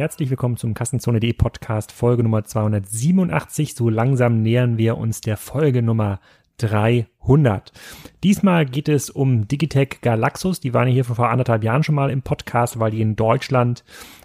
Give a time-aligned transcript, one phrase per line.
[0.00, 3.74] Herzlich willkommen zum Kassenzone.de Podcast Folge Nummer 287.
[3.74, 6.20] So langsam nähern wir uns der Folge Nummer
[6.56, 7.70] 300.
[8.24, 10.58] Diesmal geht es um Digitech Galaxus.
[10.58, 13.84] Die waren hier vor anderthalb Jahren schon mal im Podcast, weil die in Deutschland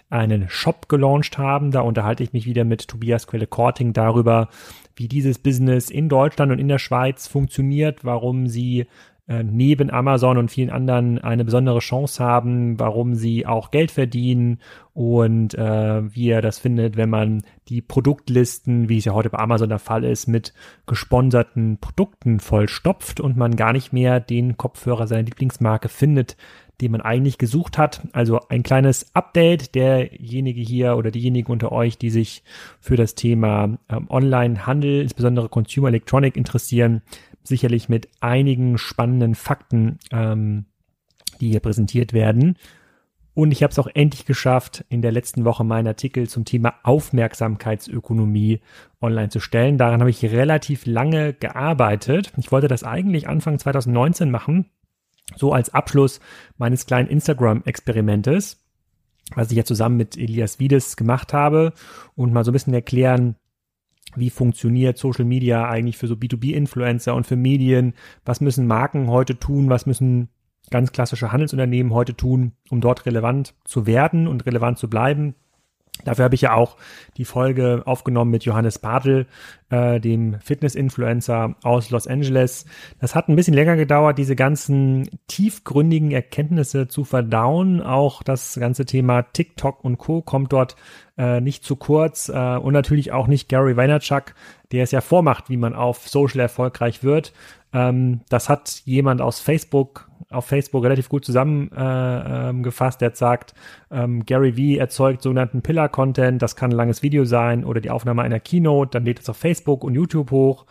[0.09, 1.71] einen Shop gelauncht haben.
[1.71, 4.47] Da unterhalte ich mich wieder mit Tobias Quelle-Korting darüber,
[4.95, 8.85] wie dieses Business in Deutschland und in der Schweiz funktioniert, warum sie
[9.27, 14.59] äh, neben Amazon und vielen anderen eine besondere Chance haben, warum sie auch Geld verdienen
[14.93, 19.39] und äh, wie er das findet, wenn man die Produktlisten, wie es ja heute bei
[19.39, 20.53] Amazon der Fall ist, mit
[20.85, 26.37] gesponserten Produkten vollstopft und man gar nicht mehr den Kopfhörer seiner Lieblingsmarke findet,
[26.81, 28.01] den man eigentlich gesucht hat.
[28.11, 29.75] Also ein kleines Update.
[29.75, 32.43] Derjenige hier oder diejenigen unter euch, die sich
[32.79, 37.01] für das Thema ähm, Online-Handel, insbesondere Consumer Electronic interessieren,
[37.47, 40.65] sicherlich mit einigen spannenden Fakten, ähm,
[41.39, 42.57] die hier präsentiert werden.
[43.35, 46.75] Und ich habe es auch endlich geschafft, in der letzten Woche meinen Artikel zum Thema
[46.83, 48.61] Aufmerksamkeitsökonomie
[49.01, 49.77] online zu stellen.
[49.77, 52.31] Daran habe ich relativ lange gearbeitet.
[52.37, 54.69] Ich wollte das eigentlich Anfang 2019 machen,
[55.35, 56.21] so als Abschluss
[56.57, 58.63] meines kleinen Instagram-Experimentes,
[59.35, 61.73] was ich ja zusammen mit Elias Wiedes gemacht habe
[62.15, 63.35] und mal so ein bisschen erklären,
[64.15, 67.93] wie funktioniert Social Media eigentlich für so B2B-Influencer und für Medien?
[68.23, 69.69] Was müssen Marken heute tun?
[69.69, 70.29] Was müssen
[70.69, 75.35] ganz klassische Handelsunternehmen heute tun, um dort relevant zu werden und relevant zu bleiben?
[76.03, 76.75] Dafür habe ich ja auch
[77.17, 79.27] die Folge aufgenommen mit Johannes Bartel,
[79.69, 82.65] äh, dem Fitness-Influencer aus Los Angeles.
[82.99, 87.81] Das hat ein bisschen länger gedauert, diese ganzen tiefgründigen Erkenntnisse zu verdauen.
[87.81, 90.21] Auch das ganze Thema TikTok und Co.
[90.21, 90.75] kommt dort
[91.17, 92.29] äh, nicht zu kurz.
[92.29, 94.35] Äh, und natürlich auch nicht Gary Vaynerchuk,
[94.71, 97.33] der es ja vormacht, wie man auf Social erfolgreich wird.
[97.75, 103.01] Ähm, das hat jemand aus Facebook auf Facebook relativ gut zusammengefasst.
[103.01, 103.53] Äh, ähm, der sagt,
[103.91, 106.41] ähm, Gary V erzeugt sogenannten Pillar-Content.
[106.41, 108.91] Das kann ein langes Video sein oder die Aufnahme einer Keynote.
[108.91, 110.65] Dann lädt es auf Facebook und YouTube hoch.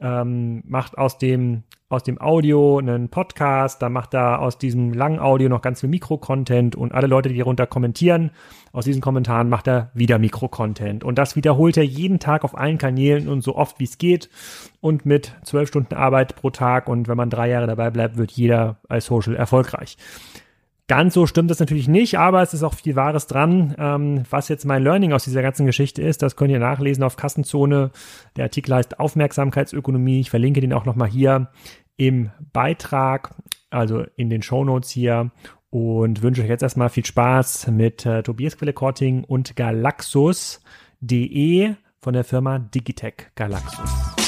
[0.00, 5.18] Ähm, macht aus dem aus dem Audio einen Podcast, dann macht er aus diesem langen
[5.18, 8.30] Audio noch ganz viel Mikro-Content und alle Leute, die hierunter kommentieren,
[8.72, 11.02] aus diesen Kommentaren macht er wieder Mikro-Content.
[11.02, 14.30] Und das wiederholt er jeden Tag auf allen Kanälen und so oft wie es geht
[14.80, 18.30] und mit zwölf Stunden Arbeit pro Tag und wenn man drei Jahre dabei bleibt, wird
[18.30, 19.96] jeder als Social erfolgreich.
[20.90, 23.76] Ganz so stimmt das natürlich nicht, aber es ist auch viel Wahres dran.
[23.78, 27.14] Ähm, was jetzt mein Learning aus dieser ganzen Geschichte ist, das könnt ihr nachlesen auf
[27.14, 27.92] Kassenzone.
[28.34, 30.18] Der Artikel heißt Aufmerksamkeitsökonomie.
[30.18, 31.46] Ich verlinke den auch nochmal hier
[31.96, 33.36] im Beitrag,
[33.70, 35.30] also in den Show Notes hier.
[35.70, 40.64] Und wünsche euch jetzt erstmal viel Spaß mit äh, Tobias Quelle-Korting und Galaxus.de
[42.00, 44.19] von der Firma Digitech Galaxus.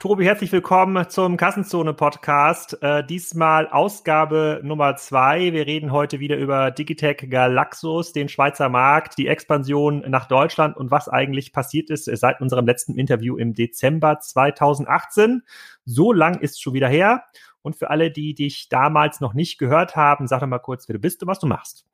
[0.00, 2.82] Tobi, herzlich willkommen zum Kassenzone-Podcast.
[2.82, 5.52] Äh, diesmal Ausgabe Nummer zwei.
[5.52, 10.90] Wir reden heute wieder über Digitech Galaxus, den Schweizer Markt, die Expansion nach Deutschland und
[10.90, 15.42] was eigentlich passiert ist seit unserem letzten Interview im Dezember 2018.
[15.84, 17.24] So lang ist schon wieder her.
[17.60, 20.94] Und für alle, die dich damals noch nicht gehört haben, sag doch mal kurz, wer
[20.94, 21.84] du bist und was du machst.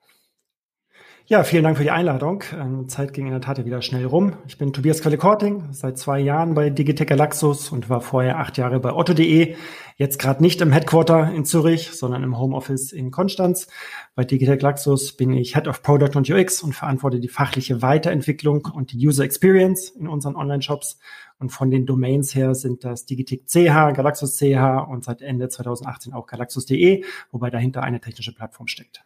[1.29, 2.45] Ja, vielen Dank für die Einladung.
[2.57, 4.35] Ähm, Zeit ging in der Tat ja wieder schnell rum.
[4.47, 8.79] Ich bin Tobias Quelle-Korting, seit zwei Jahren bei Digitech Galaxus und war vorher acht Jahre
[8.79, 9.57] bei Otto.de.
[9.97, 13.67] Jetzt gerade nicht im Headquarter in Zürich, sondern im Homeoffice in Konstanz.
[14.15, 18.69] Bei Digitech Galaxus bin ich Head of Product und UX und verantworte die fachliche Weiterentwicklung
[18.73, 21.01] und die User Experience in unseren Online-Shops.
[21.41, 26.13] Und von den Domains her sind das Digitech CH, Galaxus CH und seit Ende 2018
[26.13, 29.03] auch Galaxus.de, wobei dahinter eine technische Plattform steckt.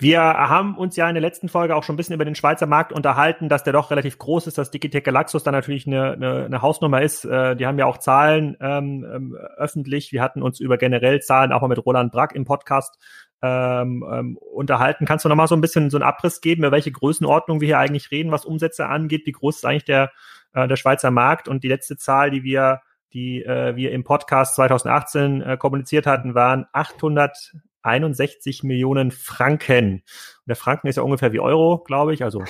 [0.00, 2.66] Wir haben uns ja in der letzten Folge auch schon ein bisschen über den Schweizer
[2.66, 6.44] Markt unterhalten, dass der doch relativ groß ist, dass Digitech Galaxus da natürlich eine, eine,
[6.44, 7.24] eine Hausnummer ist.
[7.24, 10.12] Äh, die haben ja auch Zahlen ähm, ähm, öffentlich.
[10.12, 12.96] Wir hatten uns über generell Zahlen auch mal mit Roland Brack im Podcast
[13.42, 15.04] ähm, ähm, unterhalten.
[15.04, 17.66] Kannst du noch mal so ein bisschen so einen Abriss geben, über welche Größenordnung wir
[17.66, 19.26] hier eigentlich reden, was Umsätze angeht?
[19.26, 20.12] Wie groß ist eigentlich der,
[20.52, 21.48] äh, der Schweizer Markt?
[21.48, 22.82] Und die letzte Zahl, die wir
[23.12, 29.94] die äh, wir im Podcast 2018 äh, kommuniziert hatten, waren 800 61 Millionen Franken.
[29.94, 32.24] Und der Franken ist ja ungefähr wie Euro, glaube ich.
[32.24, 32.42] Also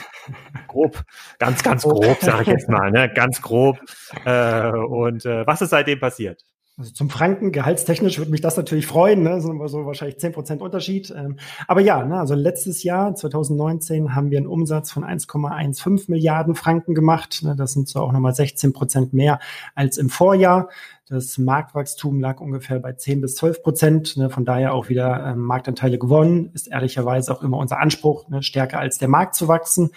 [0.69, 1.05] grob,
[1.39, 3.11] ganz, ganz grob, sage ich jetzt mal, ne?
[3.13, 3.79] ganz grob.
[4.25, 6.45] Äh, und äh, was ist seitdem passiert?
[6.79, 9.41] Also zum Franken, gehaltstechnisch würde mich das natürlich freuen, ne?
[9.41, 11.13] so, so wahrscheinlich zehn Prozent Unterschied.
[11.17, 11.37] Ähm,
[11.67, 16.95] aber ja, ne, also letztes Jahr, 2019, haben wir einen Umsatz von 1,15 Milliarden Franken
[16.95, 17.41] gemacht.
[17.43, 17.57] Ne?
[17.57, 19.41] Das sind so auch nochmal 16 Prozent mehr
[19.75, 20.69] als im Vorjahr.
[21.11, 24.17] Das Marktwachstum lag ungefähr bei 10 bis 12 Prozent.
[24.19, 24.29] Ne?
[24.29, 26.51] Von daher auch wieder ähm, Marktanteile gewonnen.
[26.53, 28.43] Ist ehrlicherweise auch immer unser Anspruch, ne?
[28.43, 29.91] stärker als der Markt zu wachsen.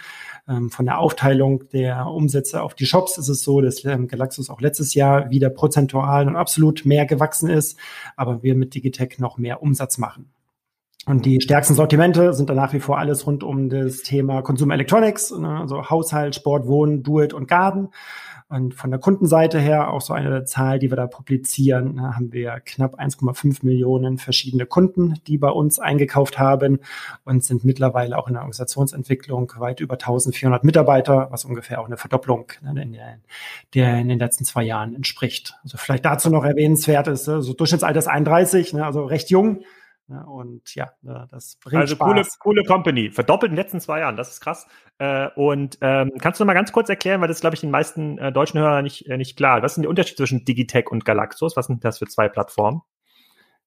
[0.47, 4.49] Ähm, von der Aufteilung der Umsätze auf die Shops ist es so, dass ähm, Galaxus
[4.49, 7.77] auch letztes Jahr wieder prozentual und absolut mehr gewachsen ist,
[8.15, 10.31] aber wir mit Digitech noch mehr Umsatz machen.
[11.07, 14.75] Und die stärksten Sortimente sind dann nach wie vor alles rund um das Thema Consumer
[14.75, 17.89] Electronics, ne, also Haushalt, Sport, Wohnen, Do It und Garden.
[18.51, 22.33] Und von der Kundenseite her auch so eine Zahl, die wir da publizieren, ne, haben
[22.33, 26.79] wir knapp 1,5 Millionen verschiedene Kunden, die bei uns eingekauft haben
[27.23, 31.95] und sind mittlerweile auch in der Organisationsentwicklung weit über 1400 Mitarbeiter, was ungefähr auch eine
[31.95, 33.19] Verdopplung ne, in, der,
[33.73, 35.55] der in den letzten zwei Jahren entspricht.
[35.63, 39.63] Also vielleicht dazu noch erwähnenswert ist, so also Durchschnittsalter ist 31, also recht jung
[40.11, 40.25] Ne?
[40.25, 42.07] Und ja, das bringt also Spaß.
[42.07, 44.67] coole, coole Company, verdoppelt in den letzten zwei Jahren, das ist krass.
[44.97, 47.71] Äh, und ähm, kannst du noch mal ganz kurz erklären, weil das glaube ich den
[47.71, 49.61] meisten äh, deutschen Hörern nicht, äh, nicht klar.
[49.61, 51.55] Was ist denn der Unterschied zwischen Digitech und Galaxus?
[51.55, 52.81] Was sind das für zwei Plattformen?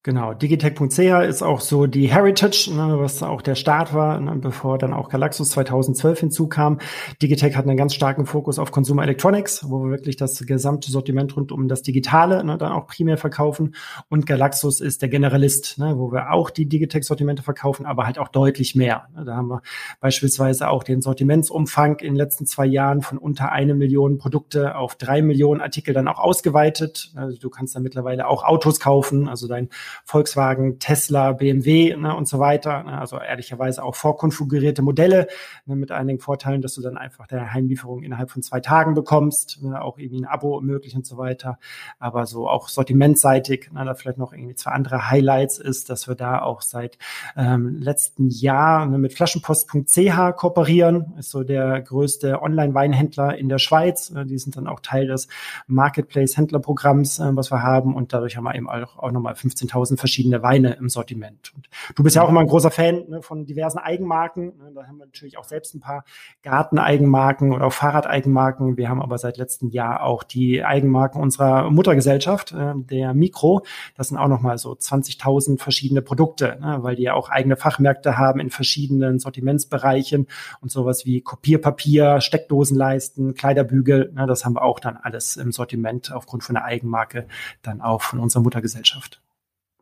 [0.05, 4.77] Genau, Digitech.ch ist auch so die Heritage, ne, was auch der Start war, ne, bevor
[4.77, 6.77] dann auch Galaxus 2012 hinzukam.
[7.23, 11.35] Digitech hat einen ganz starken Fokus auf Consumer Electronics, wo wir wirklich das gesamte Sortiment
[11.35, 13.73] rund um das Digitale ne, dann auch primär verkaufen.
[14.07, 18.27] Und Galaxus ist der Generalist, ne, wo wir auch die Digitech-Sortimente verkaufen, aber halt auch
[18.27, 19.07] deutlich mehr.
[19.15, 19.25] Ne.
[19.25, 19.63] Da haben wir
[20.01, 24.93] beispielsweise auch den Sortimentsumfang in den letzten zwei Jahren von unter eine Million Produkte auf
[24.93, 27.11] drei Millionen Artikel dann auch ausgeweitet.
[27.15, 29.69] Also du kannst da mittlerweile auch Autos kaufen, also dein
[30.03, 32.83] Volkswagen, Tesla, BMW ne, und so weiter.
[32.83, 35.27] Ne, also ehrlicherweise auch vorkonfigurierte Modelle
[35.65, 39.61] ne, mit einigen Vorteilen, dass du dann einfach deine Heimlieferung innerhalb von zwei Tagen bekommst,
[39.61, 41.59] ne, auch irgendwie ein Abo möglich und so weiter.
[41.99, 46.15] Aber so auch sortimentseitig, ne, da vielleicht noch irgendwie zwei andere Highlights ist, dass wir
[46.15, 46.97] da auch seit
[47.37, 54.13] ähm, letzten Jahr ne, mit Flaschenpost.ch kooperieren, ist so der größte Online-Weinhändler in der Schweiz.
[54.25, 55.27] Die sind dann auch Teil des
[55.67, 59.99] Marketplace-Händlerprogramms, äh, was wir haben und dadurch haben wir eben auch, auch nochmal 15.000 tausend
[59.99, 61.53] verschiedene Weine im Sortiment.
[61.55, 64.45] Und du bist ja auch immer ein großer Fan ne, von diversen Eigenmarken.
[64.57, 66.03] Ne, da haben wir natürlich auch selbst ein paar
[66.41, 68.77] Garteneigenmarken oder auch Fahrradeigenmarken.
[68.77, 73.63] Wir haben aber seit letztem Jahr auch die Eigenmarken unserer Muttergesellschaft, äh, der Mikro.
[73.95, 78.17] Das sind auch nochmal so 20.000 verschiedene Produkte, ne, weil die ja auch eigene Fachmärkte
[78.17, 80.25] haben in verschiedenen Sortimentsbereichen
[80.61, 84.13] und sowas wie Kopierpapier, Steckdosenleisten, Kleiderbügel.
[84.15, 87.27] Ne, das haben wir auch dann alles im Sortiment aufgrund von der Eigenmarke
[87.61, 89.21] dann auch von unserer Muttergesellschaft.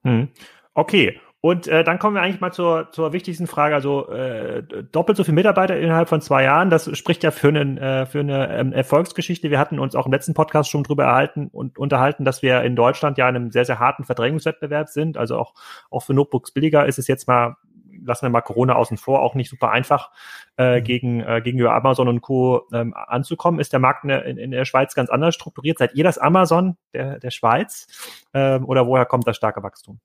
[0.03, 0.29] Hm.
[0.73, 1.19] Okay.
[1.45, 3.75] Und äh, dann kommen wir eigentlich mal zur, zur wichtigsten Frage.
[3.75, 4.63] Also äh,
[4.93, 8.21] doppelt so viele Mitarbeiter innerhalb von zwei Jahren, das spricht ja für, einen, äh, für
[8.21, 9.51] eine ähm, Erfolgsgeschichte.
[9.51, 12.77] Wir hatten uns auch im letzten Podcast schon drüber erhalten und unterhalten, dass wir in
[12.77, 15.17] Deutschland ja in einem sehr, sehr harten Verdrängungswettbewerb sind.
[15.17, 15.53] Also auch,
[15.89, 17.57] auch für Notebooks billiger ist es jetzt mal,
[18.03, 20.11] lassen wir mal Corona außen vor, auch nicht super einfach
[20.57, 20.83] äh, mhm.
[20.83, 22.67] gegen, äh, gegenüber Amazon und Co.
[22.73, 23.59] Ähm, anzukommen.
[23.59, 25.77] Ist der Markt in der, in, in der Schweiz ganz anders strukturiert?
[25.77, 27.87] Seid ihr das Amazon der, der Schweiz?
[28.33, 29.99] Ähm, oder woher kommt das starke Wachstum?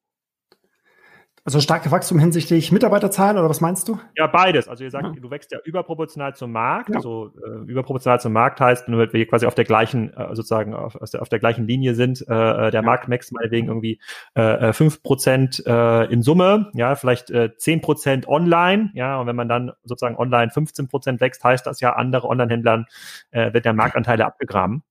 [1.49, 3.99] Also starke Wachstum hinsichtlich Mitarbeiterzahlen oder was meinst du?
[4.19, 4.69] Ja, beides.
[4.69, 5.13] Also ihr sagt, ja.
[5.19, 6.91] du wächst ja überproportional zum Markt.
[6.91, 6.97] Ja.
[6.97, 10.93] Also äh, überproportional zum Markt heißt, wenn wir quasi auf der gleichen, äh, sozusagen auf,
[11.11, 12.83] der, auf der gleichen Linie sind, äh, äh der ja.
[12.83, 13.99] Markt wächst meinetwegen irgendwie
[14.35, 19.49] äh, 5% äh, äh, in Summe, ja, vielleicht äh, 10% online, ja, und wenn man
[19.49, 22.85] dann sozusagen online 15% wächst, heißt das ja, andere Online-Händlern
[23.31, 24.83] äh, wird der Marktanteile abgegraben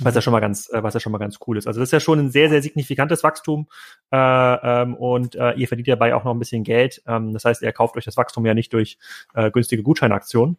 [0.00, 1.66] was ja schon mal ganz, äh, was ja schon mal ganz cool ist.
[1.66, 3.68] Also das ist ja schon ein sehr, sehr signifikantes Wachstum
[4.10, 7.02] äh, ähm, und äh, ihr verdient dabei auch noch ein bisschen Geld.
[7.06, 8.98] Ähm, das heißt, ihr kauft euch das Wachstum ja nicht durch
[9.34, 10.56] äh, günstige Gutscheinaktionen.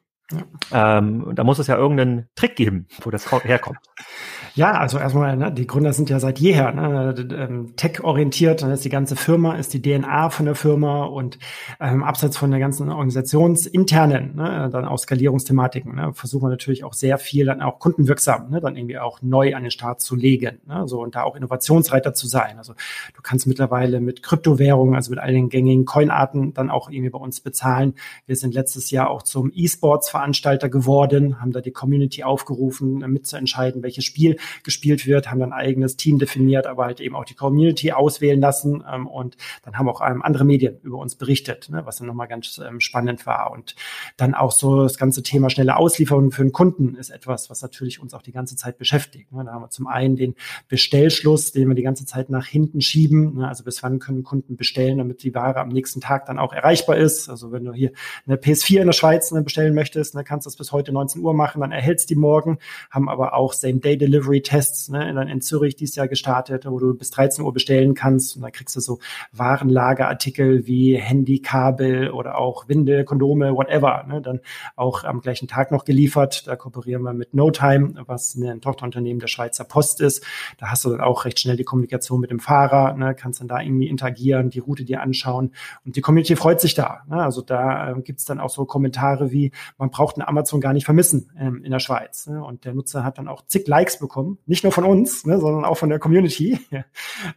[0.72, 3.80] Ähm, da muss es ja irgendeinen Trick geben, wo das herkommt.
[4.56, 8.62] Ja, also erstmal, ne, die Gründer sind ja seit jeher ne, ähm, tech-orientiert.
[8.62, 11.38] Dann ist die ganze Firma, ist die DNA von der Firma und
[11.80, 16.94] ähm, abseits von der ganzen organisationsinternen, ne, dann auch Skalierungsthematiken, ne, versuchen wir natürlich auch
[16.94, 20.60] sehr viel dann auch kundenwirksam, ne, dann irgendwie auch neu an den Start zu legen.
[20.68, 22.58] Ne, so und da auch Innovationsreiter zu sein.
[22.58, 22.74] Also
[23.16, 27.20] du kannst mittlerweile mit Kryptowährungen, also mit all den gängigen Coinarten dann auch irgendwie bei
[27.20, 27.94] uns bezahlen.
[28.26, 34.06] Wir sind letztes Jahr auch zum E-Sports-Veranstalter geworden, haben da die Community aufgerufen, mitzuentscheiden, welches
[34.06, 37.92] Spiel gespielt wird, haben dann ein eigenes Team definiert, aber halt eben auch die Community
[37.92, 41.98] auswählen lassen ähm, und dann haben auch ähm, andere Medien über uns berichtet, ne, was
[41.98, 43.76] dann nochmal ganz ähm, spannend war und
[44.18, 48.00] dann auch so das ganze Thema schnelle Auslieferung für den Kunden ist etwas, was natürlich
[48.00, 49.32] uns auch die ganze Zeit beschäftigt.
[49.32, 49.44] Ne.
[49.46, 50.36] Da haben wir zum einen den
[50.68, 54.56] Bestellschluss, den wir die ganze Zeit nach hinten schieben, ne, also bis wann können Kunden
[54.56, 57.30] bestellen, damit die Ware am nächsten Tag dann auch erreichbar ist.
[57.30, 57.92] Also wenn du hier
[58.26, 61.22] eine PS4 in der Schweiz ne, bestellen möchtest, ne, kannst du das bis heute 19
[61.22, 65.76] Uhr machen, dann erhältst die morgen, haben aber auch Same-Day-Delivery Delivery-Tests ne, in, in Zürich
[65.76, 69.00] dieses Jahr gestartet, wo du bis 13 Uhr bestellen kannst und da kriegst du so
[69.32, 74.40] Warenlagerartikel wie Handykabel oder auch Winde, Kondome, whatever, ne, dann
[74.76, 76.48] auch am gleichen Tag noch geliefert.
[76.48, 80.24] Da kooperieren wir mit NoTime, was ein Tochterunternehmen der Schweizer Post ist.
[80.58, 83.48] Da hast du dann auch recht schnell die Kommunikation mit dem Fahrer, ne, kannst dann
[83.48, 85.52] da irgendwie interagieren, die Route dir anschauen
[85.86, 87.02] und die Community freut sich da.
[87.08, 87.22] Ne?
[87.22, 90.86] Also da äh, gibt's dann auch so Kommentare wie, man braucht einen Amazon gar nicht
[90.86, 92.28] vermissen ähm, in der Schweiz.
[92.28, 92.44] Ne?
[92.44, 94.38] Und der Nutzer hat dann auch zig Likes bekommen bekommen.
[94.46, 96.60] Nicht nur von uns, ne, sondern auch von der Community.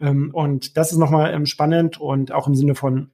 [0.01, 3.11] ähm, und das ist nochmal ähm, spannend und auch im Sinne von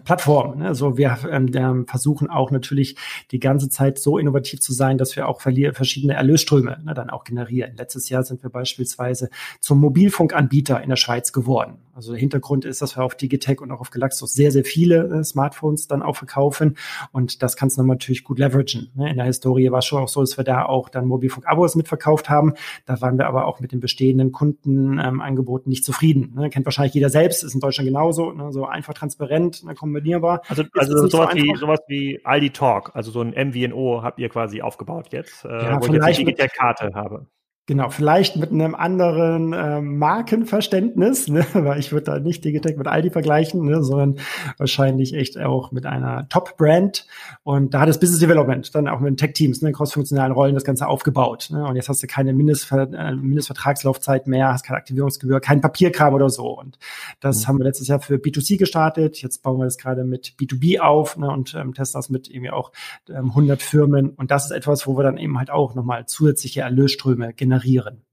[0.00, 0.58] Plattform.
[0.58, 0.68] Ne?
[0.68, 2.96] Also wir ähm, versuchen auch natürlich
[3.30, 7.24] die ganze Zeit so innovativ zu sein, dass wir auch verschiedene Erlösströme ne, dann auch
[7.24, 7.72] generieren.
[7.76, 11.78] Letztes Jahr sind wir beispielsweise zum Mobilfunkanbieter in der Schweiz geworden.
[11.94, 15.20] Also der Hintergrund ist, dass wir auf Digitech und auch auf Galaxus sehr, sehr viele
[15.20, 16.76] äh, Smartphones dann auch verkaufen.
[17.12, 18.90] Und das kannst du natürlich gut leveragen.
[18.94, 19.10] Ne?
[19.10, 22.28] In der Historie war es schon auch so, dass wir da auch dann Mobilfunk-Abos mitverkauft
[22.28, 22.54] haben.
[22.86, 26.32] Da waren wir aber auch mit den bestehenden Kundenangeboten ähm, nicht zufrieden.
[26.34, 26.50] Ne?
[26.50, 28.52] Kennt wahrscheinlich jeder selbst, ist in Deutschland genauso, ne?
[28.52, 29.74] so einfach transparent, ne?
[29.84, 30.42] Kombinierbar.
[30.48, 34.28] Also, also sowas, so wie, sowas wie Aldi Talk, also so ein MVNO habt ihr
[34.28, 37.26] quasi aufgebaut jetzt, äh, ja, wo ich jetzt die Digitech-Karte habe.
[37.66, 41.46] Genau, vielleicht mit einem anderen äh, Markenverständnis, ne?
[41.54, 43.82] weil ich würde da nicht Digitech mit Aldi vergleichen, ne?
[43.82, 44.18] sondern
[44.58, 47.06] wahrscheinlich echt auch mit einer Top-Brand.
[47.42, 50.64] Und da hat das Business Development dann auch mit den Tech-Teams, ne, crossfunktionalen Rollen das
[50.64, 51.48] Ganze aufgebaut.
[51.52, 51.66] Ne?
[51.66, 56.28] Und jetzt hast du keine Mindestver äh, Mindestvertragslaufzeit mehr, hast keine Aktivierungsgebühr, kein Papierkram oder
[56.28, 56.48] so.
[56.48, 56.78] Und
[57.20, 57.48] das mhm.
[57.48, 59.22] haben wir letztes Jahr für B2C gestartet.
[59.22, 61.30] Jetzt bauen wir das gerade mit B2B auf ne?
[61.30, 62.72] und ähm, testen das mit irgendwie auch
[63.08, 64.10] ähm, 100 Firmen.
[64.10, 68.04] Und das ist etwas, wo wir dann eben halt auch nochmal zusätzliche Erlösströme generieren generieren.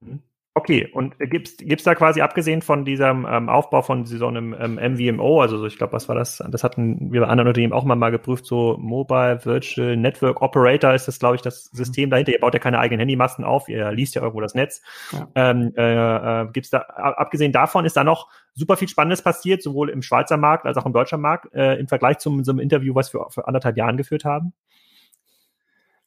[0.00, 0.22] Mhm.
[0.52, 4.94] Okay, und gibt's gibt's da quasi abgesehen von diesem ähm, Aufbau von so einem ähm,
[4.94, 6.42] MVMO, also so, ich glaube, was war das?
[6.50, 10.92] Das hatten wir bei anderen Unternehmen auch mal, mal geprüft, so Mobile Virtual Network Operator
[10.92, 12.10] ist das, glaube ich, das System mhm.
[12.10, 12.32] dahinter.
[12.32, 14.82] Ihr baut ja keine eigenen Handymasten auf, ihr liest ja irgendwo das Netz.
[15.12, 15.28] Ja.
[15.36, 19.88] Ähm, äh, äh, gibt's da, abgesehen davon, ist da noch super viel Spannendes passiert, sowohl
[19.88, 22.96] im Schweizer Markt als auch im deutschen Markt, äh, im Vergleich zum so einem Interview,
[22.96, 24.52] was wir vor anderthalb Jahren geführt haben?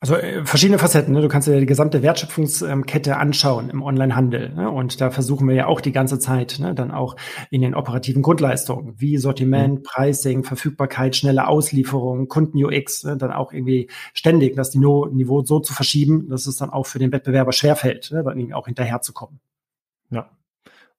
[0.04, 1.14] Also äh, verschiedene Facetten.
[1.14, 1.22] Ne?
[1.22, 4.50] Du kannst dir die gesamte Wertschöpfungskette anschauen im Onlinehandel.
[4.50, 4.70] Ne?
[4.70, 6.76] Und da versuchen wir ja auch die ganze Zeit ne?
[6.76, 7.16] dann auch
[7.52, 9.84] in den operativen Grundleistungen wie Sortiment, mhm.
[9.84, 13.16] Pricing, Verfügbarkeit, schnelle Auslieferung, Kunden-UX, ne?
[13.16, 17.14] dann auch irgendwie ständig das Niveau so zu verschieben, dass es dann auch für den
[17.14, 18.24] Wettbewerber schwerfällt, ne?
[18.26, 19.40] dann irgendwie auch hinterherzukommen.
[20.10, 20.30] Ja.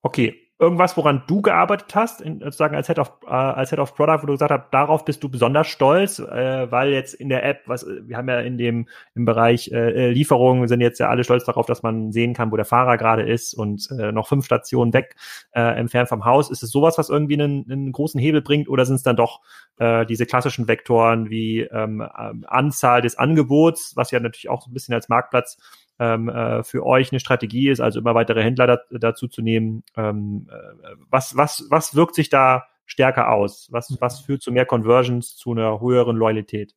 [0.01, 3.95] Okay, irgendwas, woran du gearbeitet hast, in, sozusagen als Head of äh, als Head of
[3.95, 7.45] Product, wo du gesagt hast, darauf bist du besonders stolz, äh, weil jetzt in der
[7.45, 11.25] App, was wir haben ja in dem im Bereich äh, Lieferungen sind jetzt ja alle
[11.25, 14.45] stolz darauf, dass man sehen kann, wo der Fahrer gerade ist und äh, noch fünf
[14.45, 15.17] Stationen weg
[15.53, 16.51] äh, entfernt vom Haus.
[16.51, 19.41] Ist es sowas, was irgendwie einen, einen großen Hebel bringt, oder sind es dann doch
[19.79, 22.01] äh, diese klassischen Vektoren wie ähm,
[22.47, 25.59] Anzahl des Angebots, was ja natürlich auch so ein bisschen als Marktplatz
[25.99, 29.85] ähm, äh, für euch eine Strategie ist, also immer weitere Händler da, dazu zu nehmen.
[29.97, 33.69] Ähm, äh, was, was, was wirkt sich da stärker aus?
[33.71, 36.75] Was, was führt zu mehr Conversions, zu einer höheren Loyalität?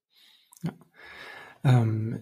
[0.63, 0.71] Ja.
[1.63, 2.19] Ähm,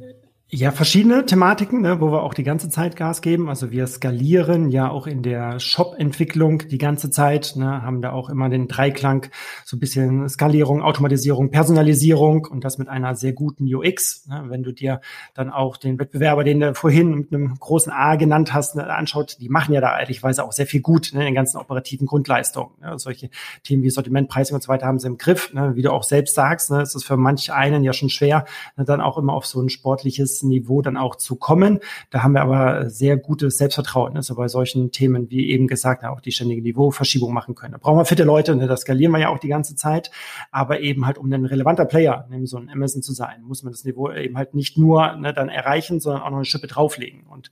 [0.49, 3.49] ja, verschiedene Thematiken, ne, wo wir auch die ganze Zeit Gas geben.
[3.49, 8.29] Also wir skalieren ja auch in der Shop-Entwicklung die ganze Zeit, ne, haben da auch
[8.29, 9.25] immer den Dreiklang,
[9.65, 14.27] so ein bisschen Skalierung, Automatisierung, Personalisierung und das mit einer sehr guten UX.
[14.27, 14.45] Ne.
[14.47, 15.01] Wenn du dir
[15.33, 19.37] dann auch den Wettbewerber, den du vorhin mit einem großen A genannt hast, ne, anschaut,
[19.39, 22.69] die machen ja da ehrlichweise auch sehr viel gut ne, in den ganzen operativen Grundleistungen.
[22.81, 22.99] Ne.
[22.99, 23.31] Solche
[23.63, 25.51] Themen wie Sortiment, Pricing und so weiter haben sie im Griff.
[25.53, 25.75] Ne.
[25.75, 28.45] Wie du auch selbst sagst, ne, ist es für manch einen ja schon schwer,
[28.77, 31.79] ne, dann auch immer auf so ein sportliches Niveau dann auch zu kommen.
[32.09, 36.21] Da haben wir aber sehr gutes Selbstvertrauen, also bei solchen Themen, wie eben gesagt, auch
[36.21, 37.73] die ständige Niveauverschiebung machen können.
[37.73, 38.67] Da brauchen wir fitte Leute, ne?
[38.67, 40.11] das skalieren wir ja auch die ganze Zeit,
[40.51, 43.73] aber eben halt, um ein relevanter Player, nämlich so ein Amazon zu sein, muss man
[43.73, 47.23] das Niveau eben halt nicht nur ne, dann erreichen, sondern auch noch eine Schippe drauflegen.
[47.27, 47.51] Und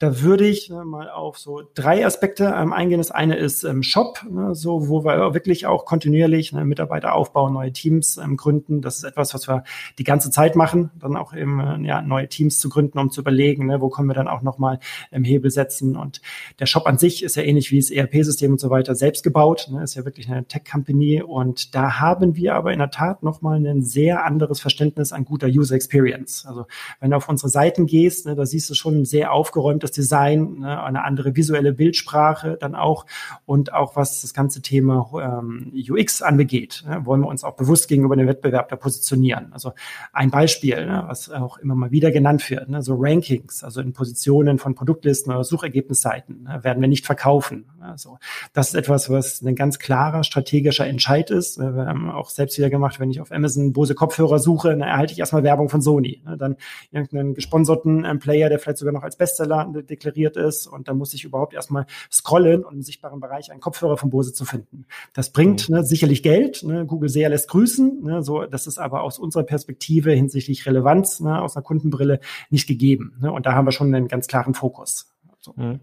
[0.00, 2.98] da würde ich äh, mal auf so drei Aspekte ähm, eingehen.
[2.98, 7.52] Das eine ist ähm, Shop, ne, so wo wir wirklich auch kontinuierlich ne, Mitarbeiter aufbauen,
[7.52, 8.80] neue Teams ähm, gründen.
[8.80, 9.62] Das ist etwas, was wir
[9.98, 13.20] die ganze Zeit machen, dann auch eben äh, ja, neue Teams zu gründen, um zu
[13.20, 14.80] überlegen, ne, wo können wir dann auch nochmal
[15.10, 15.96] im Hebel setzen.
[15.96, 16.22] Und
[16.60, 19.68] der Shop an sich ist ja ähnlich wie das ERP-System und so weiter selbst gebaut,
[19.70, 21.22] ne, ist ja wirklich eine Tech-Company.
[21.22, 25.48] Und da haben wir aber in der Tat nochmal ein sehr anderes Verständnis an guter
[25.48, 26.46] User Experience.
[26.46, 26.64] Also
[27.00, 29.92] wenn du auf unsere Seiten gehst, ne, da siehst du schon ein sehr aufgeräumtes anderes
[29.92, 33.06] Design, ne, eine andere visuelle Bildsprache dann auch
[33.46, 37.88] und auch was das ganze Thema ähm, UX anbegeht, ne, wollen wir uns auch bewusst
[37.88, 39.52] gegenüber dem Wettbewerb da positionieren.
[39.52, 39.72] Also
[40.12, 43.92] ein Beispiel, ne, was auch immer mal wieder genannt wird, ne, so Rankings, also in
[43.92, 47.66] Positionen von Produktlisten oder Suchergebnisseiten ne, werden wir nicht verkaufen.
[47.80, 48.18] Also
[48.52, 51.58] das ist etwas, was ein ganz klarer strategischer Entscheid ist.
[51.58, 55.12] Wir haben auch selbst wieder gemacht, wenn ich auf Amazon Bose Kopfhörer suche, dann erhalte
[55.12, 56.22] ich erstmal Werbung von Sony.
[56.24, 56.56] Ne, dann
[56.90, 61.14] irgendeinen gesponserten ähm, Player, der vielleicht sogar noch als Bestseller deklariert ist und da muss
[61.14, 64.86] ich überhaupt erstmal scrollen und im sichtbaren Bereich einen Kopfhörer von Bose zu finden.
[65.12, 65.76] Das bringt mhm.
[65.76, 66.62] ne, sicherlich Geld.
[66.62, 66.86] Ne?
[66.86, 68.02] Google sehr lässt grüßen.
[68.02, 68.22] Ne?
[68.22, 72.20] So, das ist aber aus unserer Perspektive hinsichtlich Relevanz ne, aus einer Kundenbrille
[72.50, 73.16] nicht gegeben.
[73.20, 73.32] Ne?
[73.32, 75.12] Und da haben wir schon einen ganz klaren Fokus.
[75.40, 75.54] So.
[75.56, 75.80] Mhm.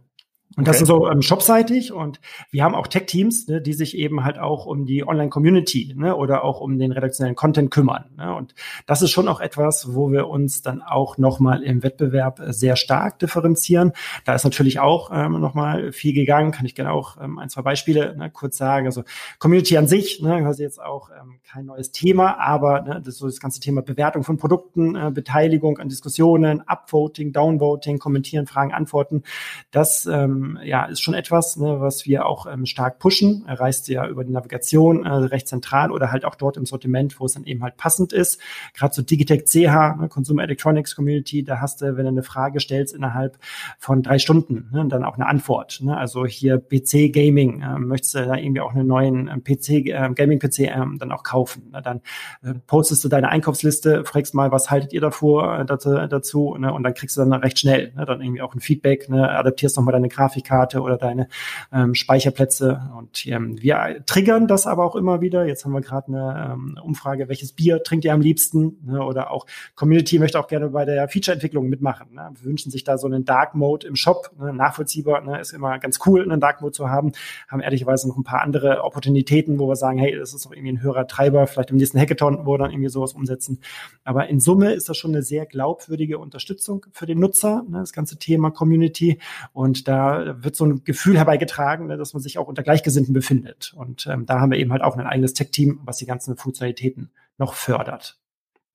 [0.55, 0.71] Und okay.
[0.71, 2.19] das ist so ähm, shopseitig und
[2.51, 6.43] wir haben auch Tech-Teams, ne, die sich eben halt auch um die Online-Community ne, oder
[6.43, 8.05] auch um den redaktionellen Content kümmern.
[8.17, 8.33] Ne?
[8.33, 12.77] Und das ist schon auch etwas, wo wir uns dann auch nochmal im Wettbewerb sehr
[12.77, 13.91] stark differenzieren.
[14.25, 17.61] Da ist natürlich auch ähm, nochmal viel gegangen, kann ich gerne auch ähm, ein, zwei
[17.61, 18.85] Beispiele ne, kurz sagen.
[18.85, 19.03] Also
[19.39, 23.17] Community an sich, ne, quasi jetzt auch ähm, kein neues Thema, aber ne, das ist
[23.19, 28.73] so das ganze Thema Bewertung von Produkten, äh, Beteiligung an Diskussionen, Upvoting, Downvoting, Kommentieren, Fragen,
[28.73, 29.23] Antworten,
[29.71, 33.45] das ähm, ja, ist schon etwas, ne, was wir auch ähm, stark pushen.
[33.47, 37.19] Er reist ja über die Navigation äh, recht zentral oder halt auch dort im Sortiment,
[37.19, 38.39] wo es dann eben halt passend ist.
[38.73, 42.59] Gerade so Digitech CH, ne, Consumer Electronics Community, da hast du, wenn du eine Frage
[42.59, 43.37] stellst, innerhalb
[43.77, 45.79] von drei Stunden ne, dann auch eine Antwort.
[45.81, 45.95] Ne?
[45.95, 50.09] Also hier PC Gaming, äh, möchtest du da irgendwie auch einen neuen äh, PC, äh,
[50.13, 51.71] Gaming PC äh, dann auch kaufen.
[51.71, 51.81] Ne?
[51.81, 52.01] Dann
[52.43, 56.73] äh, postest du deine Einkaufsliste, fragst mal, was haltet ihr davor äh, dazu, dazu ne?
[56.73, 58.05] und dann kriegst du dann recht schnell ne?
[58.05, 59.29] dann irgendwie auch ein Feedback, ne?
[59.29, 61.27] adaptierst nochmal deine Grafik Grafikkarte oder deine
[61.71, 62.81] ähm, Speicherplätze.
[62.97, 65.45] Und ähm, wir triggern das aber auch immer wieder.
[65.45, 68.77] Jetzt haben wir gerade eine ähm, Umfrage, welches Bier trinkt ihr am liebsten?
[68.85, 69.03] Ne?
[69.03, 72.13] Oder auch Community möchte auch gerne bei der Feature-Entwicklung mitmachen.
[72.13, 72.29] Ne?
[72.35, 74.53] Wir wünschen sich da so einen Dark Mode im Shop, ne?
[74.53, 75.39] nachvollziehbar, ne?
[75.39, 77.13] ist immer ganz cool, einen Dark Mode zu haben.
[77.47, 80.73] Haben ehrlicherweise noch ein paar andere Opportunitäten, wo wir sagen, hey, das ist doch irgendwie
[80.73, 83.59] ein höherer Treiber, vielleicht im nächsten Hackathon, wo wir dann irgendwie sowas umsetzen.
[84.03, 87.79] Aber in Summe ist das schon eine sehr glaubwürdige Unterstützung für den Nutzer, ne?
[87.79, 89.19] das ganze Thema Community.
[89.53, 93.73] Und da wird so ein Gefühl herbeigetragen, ne, dass man sich auch unter Gleichgesinnten befindet.
[93.75, 97.11] Und ähm, da haben wir eben halt auch ein eigenes Tech-Team, was die ganzen Funktionalitäten
[97.37, 98.19] noch fördert.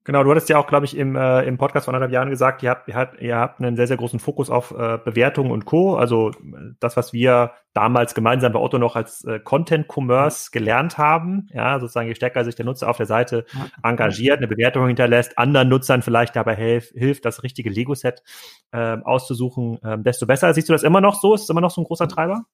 [0.04, 2.64] Genau, du hattest ja auch, glaube ich, im, äh, im Podcast von anderthalb Jahren gesagt,
[2.64, 5.64] ihr habt, ihr habt, ihr habt einen sehr, sehr großen Fokus auf äh, Bewertungen und
[5.64, 5.94] Co.
[5.94, 6.32] Also
[6.80, 11.78] das, was wir damals gemeinsam bei Otto noch als äh, Content Commerce gelernt haben, ja,
[11.78, 13.46] sozusagen je stärker sich der Nutzer auf der Seite
[13.84, 18.24] engagiert, eine Bewertung hinterlässt, anderen Nutzern vielleicht dabei hilf, hilft, das richtige Lego-Set
[18.72, 20.52] äh, auszusuchen, äh, desto besser.
[20.52, 21.34] Siehst du das immer noch so?
[21.34, 22.44] Ist es immer noch so ein großer Treiber?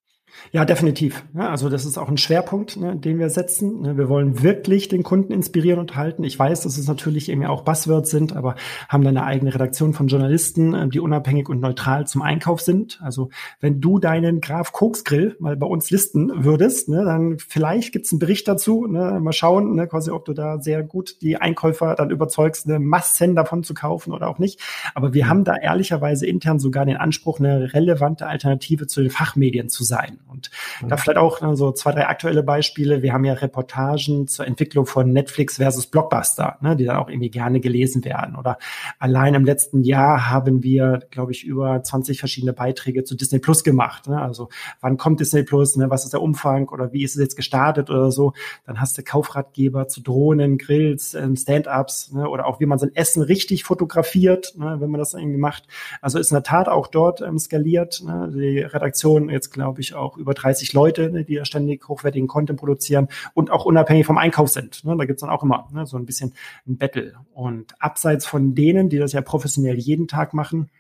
[0.51, 1.25] Ja, definitiv.
[1.35, 3.83] Ja, also das ist auch ein Schwerpunkt, ne, den wir setzen.
[3.83, 6.25] Ne, wir wollen wirklich den Kunden inspirieren und halten.
[6.25, 8.55] Ich weiß, dass es natürlich irgendwie auch Buzzwords sind, aber
[8.89, 12.99] haben da eine eigene Redaktion von Journalisten, äh, die unabhängig und neutral zum Einkauf sind.
[13.03, 13.29] Also
[13.61, 18.13] wenn du deinen Graf Koks Grill mal bei uns listen würdest, ne, dann vielleicht gibt's
[18.13, 18.87] einen Bericht dazu.
[18.87, 22.79] Ne, mal schauen, ne, quasi, ob du da sehr gut die Einkäufer dann überzeugst, eine
[22.79, 24.61] Massen davon zu kaufen oder auch nicht.
[24.95, 29.69] Aber wir haben da ehrlicherweise intern sogar den Anspruch, eine relevante Alternative zu den Fachmedien
[29.69, 30.18] zu sein.
[30.27, 30.51] Und
[30.83, 30.89] mhm.
[30.89, 33.03] da vielleicht auch ne, so zwei, drei aktuelle Beispiele.
[33.03, 37.31] Wir haben ja Reportagen zur Entwicklung von Netflix versus Blockbuster, ne, die dann auch irgendwie
[37.31, 38.37] gerne gelesen werden.
[38.37, 38.59] Oder
[38.99, 43.65] allein im letzten Jahr haben wir, glaube ich, über 20 verschiedene Beiträge zu Disney Plus
[43.65, 44.09] gemacht.
[44.09, 44.21] Ne?
[44.21, 44.49] Also
[44.81, 45.91] wann kommt Disney Plus, ne?
[45.91, 48.33] was ist der Umfang oder wie ist es jetzt gestartet oder so.
[48.67, 52.29] Dann hast du Kaufratgeber zu Drohnen, Grills, ähm, Stand-ups ne?
[52.29, 54.77] oder auch wie man sein Essen richtig fotografiert, ne?
[54.81, 55.65] wenn man das irgendwie macht.
[56.01, 58.03] Also ist in der Tat auch dort ähm, skaliert.
[58.05, 58.31] Ne?
[58.35, 62.29] Die Redaktion jetzt, glaube ich, auch auch über 30 Leute, ne, die ja ständig hochwertigen
[62.29, 64.85] Content produzieren und auch unabhängig vom Einkauf sind.
[64.85, 64.97] Ne?
[64.97, 66.35] Da gibt's dann auch immer ne, so ein bisschen
[66.67, 67.15] ein Battle.
[67.33, 70.71] Und abseits von denen, die das ja professionell jeden Tag machen,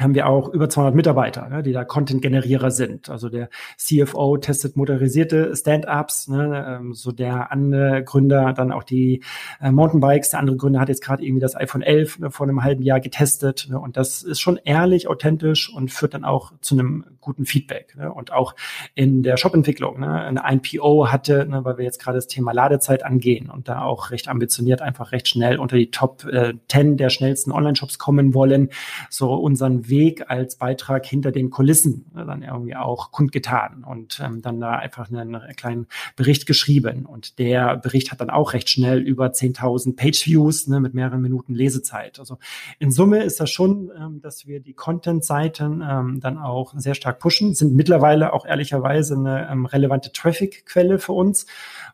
[0.00, 3.10] haben wir auch über 200 Mitarbeiter, ne, die da Content-Generierer sind.
[3.10, 9.22] Also der CFO testet motorisierte Stand-ups, ne, ähm, so der andere Gründer dann auch die
[9.60, 10.30] äh, Mountainbikes.
[10.30, 12.98] Der andere Gründer hat jetzt gerade irgendwie das iPhone 11 ne, vor einem halben Jahr
[12.98, 13.68] getestet.
[13.70, 17.94] Ne, und das ist schon ehrlich, authentisch und führt dann auch zu einem guten Feedback.
[17.96, 18.56] Ne, und auch
[18.96, 20.00] in der Shop-Entwicklung.
[20.00, 23.82] Ne, eine IPO hatte, ne, weil wir jetzt gerade das Thema Ladezeit angehen und da
[23.82, 28.34] auch recht ambitioniert einfach recht schnell unter die Top äh, 10 der schnellsten Online-Shops kommen
[28.34, 28.70] wollen,
[29.08, 34.42] so unseren Weg als Beitrag hinter den Kulissen ne, dann irgendwie auch kundgetan und ähm,
[34.42, 37.06] dann da einfach einen, einen kleinen Bericht geschrieben.
[37.06, 41.54] Und der Bericht hat dann auch recht schnell über 10.000 Page-Views ne, mit mehreren Minuten
[41.54, 42.18] Lesezeit.
[42.18, 42.38] Also
[42.78, 47.18] in Summe ist das schon, ähm, dass wir die Content-Seiten ähm, dann auch sehr stark
[47.18, 51.46] pushen, sind mittlerweile auch ehrlicherweise eine ähm, relevante Traffic-Quelle für uns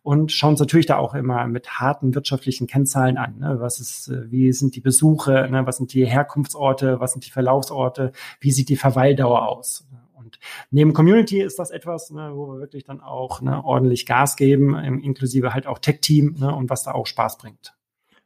[0.02, 3.38] und schauen uns natürlich da auch immer mit harten wirtschaftlichen Kennzahlen an.
[3.38, 3.56] Ne?
[3.60, 5.66] Was ist, äh, wie sind die Besuche, ne?
[5.66, 7.79] was sind die Herkunftsorte, was sind die Verlaufsorte,
[8.40, 9.86] wie sieht die Verweildauer aus?
[10.14, 10.38] Und
[10.70, 14.76] neben Community ist das etwas, ne, wo wir wirklich dann auch ne, ordentlich Gas geben,
[14.76, 17.74] inklusive halt auch Tech-Team ne, und was da auch Spaß bringt.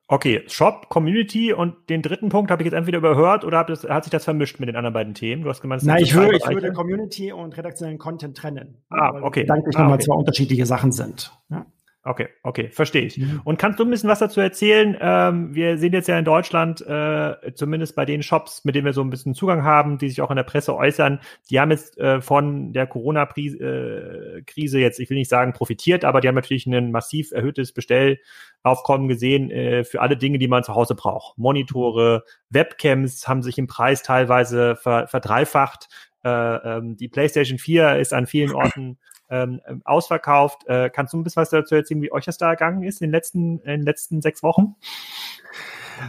[0.07, 4.05] Okay, Shop, Community und den dritten Punkt habe ich jetzt entweder überhört oder das, hat
[4.05, 5.45] sich das vermischt mit den anderen beiden Themen?
[5.45, 8.83] Du hast gemeint, Nein, ich würde, ich würde Community und redaktionellen Content trennen.
[8.91, 9.43] Ah, okay.
[9.43, 10.05] Gedanklich ah, nochmal okay.
[10.05, 11.33] zwei unterschiedliche Sachen sind.
[11.49, 11.65] Ja.
[12.07, 13.17] Okay, okay, verstehe ich.
[13.17, 13.41] Mhm.
[13.45, 14.95] Und kannst du ein bisschen was dazu erzählen?
[15.01, 18.93] Ähm, wir sehen jetzt ja in Deutschland, äh, zumindest bei den Shops, mit denen wir
[18.93, 21.97] so ein bisschen Zugang haben, die sich auch in der Presse äußern, die haben jetzt
[21.97, 26.67] äh, von der Corona-Krise äh, jetzt, ich will nicht sagen profitiert, aber die haben natürlich
[26.67, 31.39] ein massiv erhöhtes Bestellaufkommen gesehen äh, für alle Dinge, die man zu Hause braucht.
[31.39, 35.89] Monitore, Webcams haben sich im Preis teilweise ver verdreifacht
[36.23, 38.99] Äh, ähm, die PlayStation 4 ist an vielen Orten
[39.31, 40.67] ähm, ausverkauft.
[40.67, 43.09] Äh, kannst du ein bisschen was dazu erzählen, wie euch das da ergangen ist in
[43.09, 44.77] den letzten, in den letzten sechs Wochen?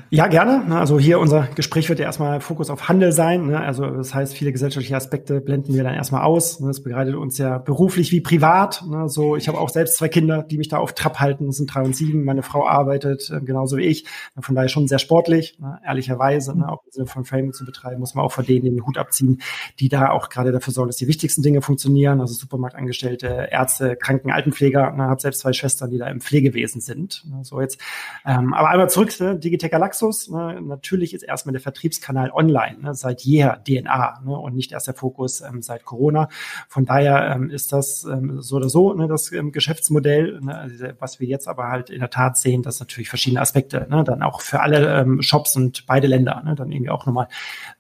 [0.10, 0.64] Ja, gerne.
[0.76, 3.48] Also hier unser Gespräch wird ja erstmal Fokus auf Handel sein.
[3.48, 3.60] Ne?
[3.60, 6.58] Also das heißt, viele gesellschaftliche Aspekte blenden wir dann erstmal aus.
[6.60, 8.84] Das begleitet uns ja beruflich wie privat.
[8.88, 9.10] Ne?
[9.10, 11.48] So, ich habe auch selbst zwei Kinder, die mich da auf Trab halten.
[11.48, 12.24] Das sind drei und sieben.
[12.24, 14.06] Meine Frau arbeitet äh, genauso wie ich.
[14.40, 15.80] Von daher schon sehr sportlich, ne?
[15.86, 16.54] ehrlicherweise.
[16.68, 19.42] Auch im Sinne von Framing zu betreiben, muss man auch vor denen den Hut abziehen,
[19.80, 22.22] die da auch gerade dafür sorgen, dass die wichtigsten Dinge funktionieren.
[22.22, 24.94] Also Supermarktangestellte, Ärzte, Kranken, Altenpfleger.
[24.96, 27.26] Ich habe selbst zwei Schwestern, die da im Pflegewesen sind.
[27.44, 27.80] So jetzt.
[28.26, 30.30] Ähm, aber einmal zurück, Digitech Galaxus.
[30.30, 30.62] Ne?
[30.62, 32.94] Natürlich ist erstmal der Vertriebskanal online, ne?
[32.94, 34.38] seit jeher DNA ne?
[34.38, 36.30] und nicht erst der Fokus ähm, seit Corona.
[36.70, 39.10] Von daher ähm, ist das ähm, so oder so ne?
[39.10, 40.58] das ähm, Geschäftsmodell, ne?
[40.58, 44.06] also, was wir jetzt aber halt in der Tat sehen, dass natürlich verschiedene Aspekte ne?
[44.06, 47.28] dann auch für alle ähm, Shops und beide Länder dann irgendwie auch nochmal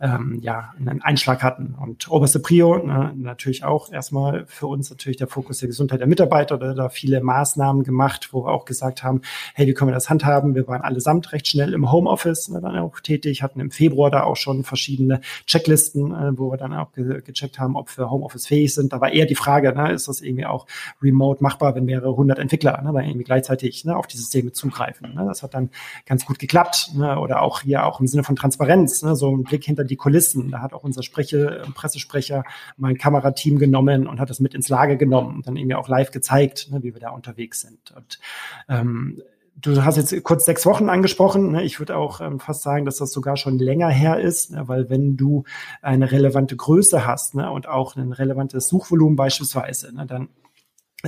[0.01, 1.75] ähm, ja, einen Einschlag hatten.
[1.79, 2.77] Und oberste Prio
[3.15, 7.21] natürlich auch erstmal für uns natürlich der Fokus der Gesundheit der Mitarbeiter oder da viele
[7.21, 9.21] Maßnahmen gemacht, wo wir auch gesagt haben,
[9.53, 10.55] hey, wie können wir das handhaben?
[10.55, 14.23] Wir waren allesamt recht schnell im Homeoffice ne, dann auch tätig, hatten im Februar da
[14.23, 18.47] auch schon verschiedene Checklisten, äh, wo wir dann auch ge gecheckt haben, ob wir Homeoffice
[18.47, 18.93] fähig sind.
[18.93, 20.67] Da war eher die Frage, ne, ist das irgendwie auch
[21.01, 25.13] remote machbar, wenn mehrere hundert Entwickler ne, dann irgendwie gleichzeitig ne, auf die Systeme zugreifen.
[25.13, 25.25] Ne?
[25.25, 25.69] Das hat dann
[26.05, 26.91] ganz gut geklappt.
[26.95, 27.19] Ne?
[27.19, 29.15] Oder auch hier auch im Sinne von Transparenz, ne?
[29.15, 30.51] so ein Blick hinter die Kulissen.
[30.51, 32.43] Da hat auch unser Spreche, äh, Pressesprecher
[32.77, 36.11] mein Kamerateam genommen und hat das mit ins Lager genommen und dann irgendwie auch live
[36.11, 37.93] gezeigt, ne, wie wir da unterwegs sind.
[37.95, 38.19] Und
[38.69, 39.21] ähm,
[39.61, 41.51] du hast jetzt kurz sechs Wochen angesprochen.
[41.51, 41.63] Ne?
[41.63, 44.67] Ich würde auch ähm, fast sagen, dass das sogar schon länger her ist, ne?
[44.67, 45.43] weil wenn du
[45.81, 47.49] eine relevante Größe hast ne?
[47.51, 50.29] und auch ein relevantes Suchvolumen beispielsweise, dann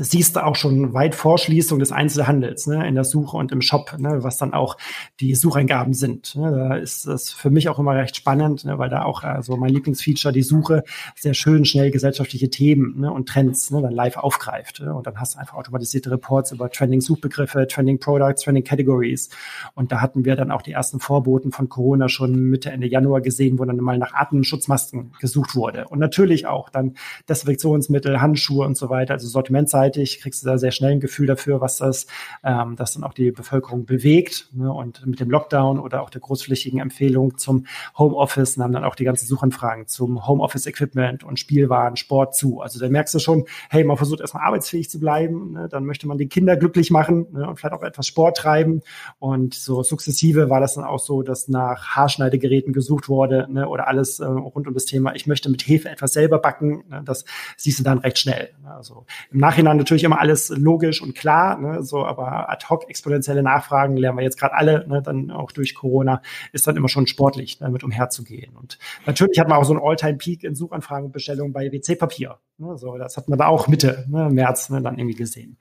[0.04, 3.62] siehst du auch schon weit vor Schließung des Einzelhandels ne, in der Suche und im
[3.62, 4.78] Shop, ne, was dann auch
[5.20, 6.36] die Sucheingaben sind.
[6.36, 6.52] Ne.
[6.52, 9.70] Da ist das für mich auch immer recht spannend, ne, weil da auch also mein
[9.70, 10.84] Lieblingsfeature, die Suche,
[11.16, 14.82] sehr schön schnell gesellschaftliche Themen ne, und Trends ne, dann live aufgreift.
[14.82, 19.30] Ne, und dann hast du einfach automatisierte Reports über Trending-Suchbegriffe, Trending Products, Trending Categories.
[19.76, 23.22] Und da hatten wir dann auch die ersten Vorboten von Corona schon Mitte, Ende Januar
[23.22, 25.88] gesehen, wo dann mal nach Atemschutzmasken gesucht wurde.
[25.88, 26.96] Und natürlich auch dann
[27.30, 31.28] Desinfektionsmittel, Handschuhe und so weiter, also Sortimentzeit gleichzeitig kriegst du da sehr schnell ein Gefühl
[31.28, 32.08] dafür, was das,
[32.44, 34.50] ähm, das dann auch die Bevölkerung bewegt.
[34.54, 34.72] Ne?
[34.72, 37.66] Und mit dem Lockdown oder auch der großflächigen Empfehlung zum
[37.98, 42.62] Homeoffice nahmen dann auch die ganzen Suchanfragen zum Homeoffice-Equipment und Spielwaren, Sport zu.
[42.62, 45.70] Also da merkst du schon, hey, man versucht erstmal arbeitsfähig zu bleiben, ne?
[45.70, 47.48] dann möchte man die Kinder glücklich machen ne?
[47.48, 48.82] und vielleicht auch etwas Sport treiben.
[49.20, 53.68] Und so sukzessive war das dann auch so, dass nach Haarschneidegeräten gesucht wurde ne?
[53.68, 56.84] oder alles äh, rund um das Thema, ich möchte mit Hefe etwas selber backen.
[56.90, 57.02] Ne?
[57.06, 58.50] Das siehst du dann recht schnell.
[58.64, 58.74] Ne?
[58.74, 63.44] Also im Nachhinein natürlich immer alles logisch und klar, ne, so, aber ad hoc exponentielle
[63.44, 67.08] Nachfragen lernen wir jetzt gerade alle, ne, dann auch durch Corona, ist dann immer schon
[67.08, 68.56] sportlich, damit umherzugehen.
[68.56, 72.38] Und natürlich hat man auch so einen All-Time-Peak in Suchanfragen und Bestellungen bei WC-Papier.
[72.60, 75.58] Ne, so, das hat man da auch Mitte, ne, März ne, dann irgendwie gesehen.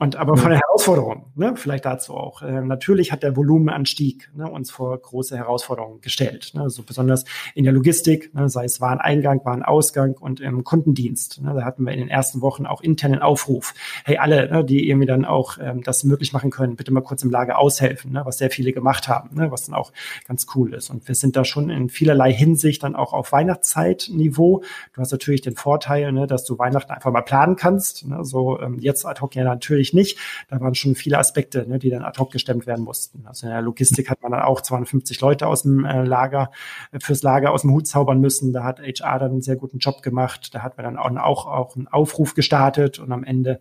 [0.00, 2.42] Und aber von der Herausforderung, ne, vielleicht dazu auch.
[2.42, 6.50] Äh, natürlich hat der Volumenanstieg ne, uns vor große Herausforderungen gestellt.
[6.54, 11.40] Ne, so besonders in der Logistik, ne, sei es Wareneingang, Warenausgang und im Kundendienst.
[11.40, 13.72] Ne, da hatten wir in den ersten Wochen auch internen Aufruf.
[14.04, 17.22] Hey, alle, ne, die irgendwie dann auch ähm, das möglich machen können, bitte mal kurz
[17.22, 19.92] im Lager aushelfen, ne, was sehr viele gemacht haben, ne, was dann auch
[20.26, 20.90] ganz cool ist.
[20.90, 24.64] Und wir sind da schon in vielerlei Hinsicht dann auch auf Weihnachtszeitniveau.
[24.94, 28.06] Du hast natürlich den Vorteil, ne, dass dass du Weihnachten einfach mal planen kannst.
[28.06, 28.24] Ne?
[28.24, 30.18] So ähm, jetzt ad hoc ja natürlich nicht.
[30.48, 33.26] Da waren schon viele Aspekte, ne, die dann ad hoc gestemmt werden mussten.
[33.26, 36.50] Also in der Logistik hat man dann auch 250 Leute aus dem äh, Lager
[36.92, 38.52] äh, fürs Lager aus dem Hut zaubern müssen.
[38.52, 40.54] Da hat HR dann einen sehr guten Job gemacht.
[40.54, 43.60] Da hat man dann auch, auch, auch einen Aufruf gestartet und am Ende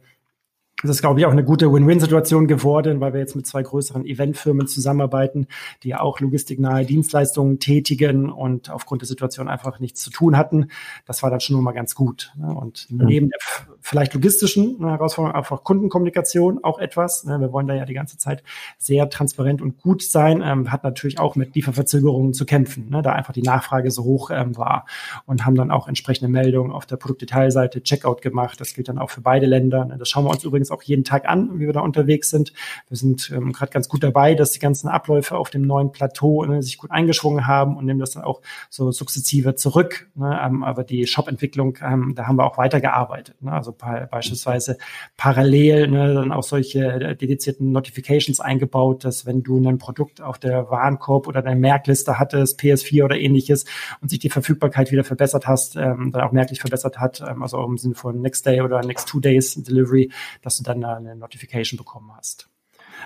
[0.81, 4.05] das ist, glaube ich, auch eine gute Win-Win-Situation geworden, weil wir jetzt mit zwei größeren
[4.05, 5.47] Eventfirmen zusammenarbeiten,
[5.83, 10.69] die ja auch logistiknahe Dienstleistungen tätigen und aufgrund der Situation einfach nichts zu tun hatten.
[11.05, 12.31] Das war dann schon mal ganz gut.
[12.37, 12.53] Ne?
[12.53, 13.05] Und ja.
[13.05, 13.39] neben der
[13.81, 17.25] vielleicht logistischen Herausforderung einfach Kundenkommunikation auch etwas.
[17.25, 17.39] Ne?
[17.39, 18.43] Wir wollen da ja die ganze Zeit
[18.77, 20.41] sehr transparent und gut sein.
[20.43, 23.01] Ähm, hat natürlich auch mit Lieferverzögerungen zu kämpfen, ne?
[23.01, 24.85] da einfach die Nachfrage so hoch ähm, war
[25.25, 28.61] und haben dann auch entsprechende Meldungen auf der Produktdetailseite Checkout gemacht.
[28.61, 29.85] Das gilt dann auch für beide Länder.
[29.97, 32.53] Das schauen wir uns übrigens uns auch jeden Tag an, wie wir da unterwegs sind.
[32.87, 36.45] Wir sind ähm, gerade ganz gut dabei, dass die ganzen Abläufe auf dem neuen Plateau
[36.45, 40.09] ne, sich gut eingeschwungen haben und nehmen das dann auch so sukzessive zurück.
[40.15, 40.39] Ne?
[40.43, 43.41] Ähm, aber die Shop-Entwicklung, ähm, da haben wir auch weitergearbeitet.
[43.41, 43.51] Ne?
[43.51, 44.77] Also beispielsweise
[45.17, 50.39] parallel ne, dann auch solche äh, dedizierten Notifications eingebaut, dass wenn du ein Produkt auf
[50.39, 53.65] der Warenkorb oder der Merkliste hattest, PS4 oder ähnliches,
[54.01, 57.63] und sich die Verfügbarkeit wieder verbessert hast, ähm, dann auch merklich verbessert hat, ähm, also
[57.63, 61.77] im Sinne von Next Day oder Next Two Days Delivery, dass du dann eine Notification
[61.77, 62.48] bekommen hast.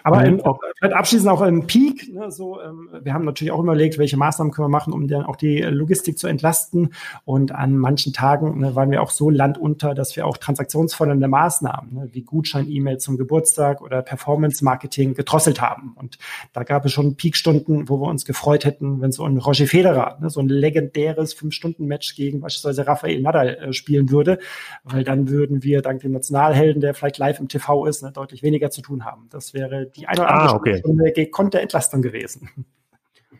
[0.04, 0.42] Aber in,
[0.78, 4.52] vielleicht abschließend auch im Peak, ne, so, ähm, wir haben natürlich auch überlegt, welche Maßnahmen
[4.52, 6.94] können wir machen, um dann auch die Logistik zu entlasten.
[7.26, 11.94] Und an manchen Tagen ne, waren wir auch so landunter, dass wir auch transaktionsfördernde Maßnahmen,
[11.94, 15.96] ne, wie Gutschein-E-Mail zum Geburtstag oder Performance-Marketing gedrosselt haben.
[15.96, 16.18] Und
[16.52, 20.18] da gab es schon Peakstunden, wo wir uns gefreut hätten, wenn so ein Roger Federer,
[20.20, 24.40] ne, so ein legendäres Fünf-Stunden-Match gegen beispielsweise Rafael Nadal äh, spielen würde,
[24.84, 28.44] weil dann würden wir dank dem Nationalhelden, der vielleicht live im TV ist, ne, deutlich
[28.44, 29.28] weniger zu tun haben.
[29.30, 30.78] Das wäre die eine oder andere ah, okay.
[30.78, 32.50] Stunde gekonnte Entlastung gewesen.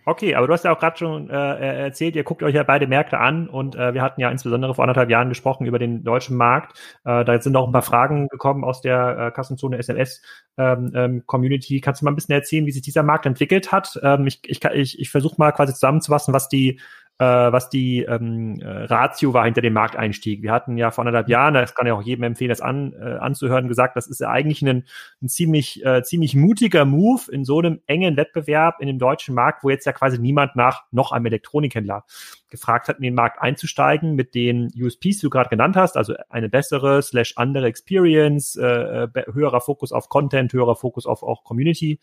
[0.06, 2.88] Okay, aber du hast ja auch gerade schon äh, erzählt, ihr guckt euch ja beide
[2.88, 6.36] Märkte an und äh, wir hatten ja insbesondere vor anderthalb Jahren gesprochen über den deutschen
[6.36, 6.78] Markt.
[7.06, 10.22] Äh, da sind auch ein paar Fragen gekommen aus der äh, Kassenzone SMS
[10.58, 11.80] ähm, ähm, Community.
[11.80, 13.98] Kannst du mal ein bisschen erzählen, wie sich dieser Markt entwickelt hat?
[14.04, 16.82] Ähm, ich ich, ich, ich versuche mal quasi zusammenzufassen, was die
[17.20, 20.42] äh, was die ähm, äh, Ratio war hinter dem Markteinstieg.
[20.42, 23.18] Wir hatten ja vor anderthalb Jahren, das kann ja auch jedem empfehlen, das an, äh,
[23.18, 24.86] anzuhören, gesagt, das ist ja eigentlich ein,
[25.22, 29.64] ein ziemlich, äh, ziemlich mutiger Move in so einem engen Wettbewerb in dem deutschen Markt,
[29.64, 32.04] wo jetzt ja quasi niemand nach noch einem Elektronikhändler
[32.50, 36.14] gefragt hat, in den Markt einzusteigen mit den USPs, die du gerade genannt hast, also
[36.30, 41.44] eine bessere slash andere Experience, äh, äh höherer Fokus auf Content, höherer Fokus auf auch
[41.44, 42.00] Community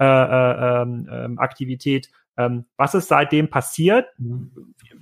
[0.00, 4.06] äh, äh, äh, Aktivität ähm, was ist seitdem passiert?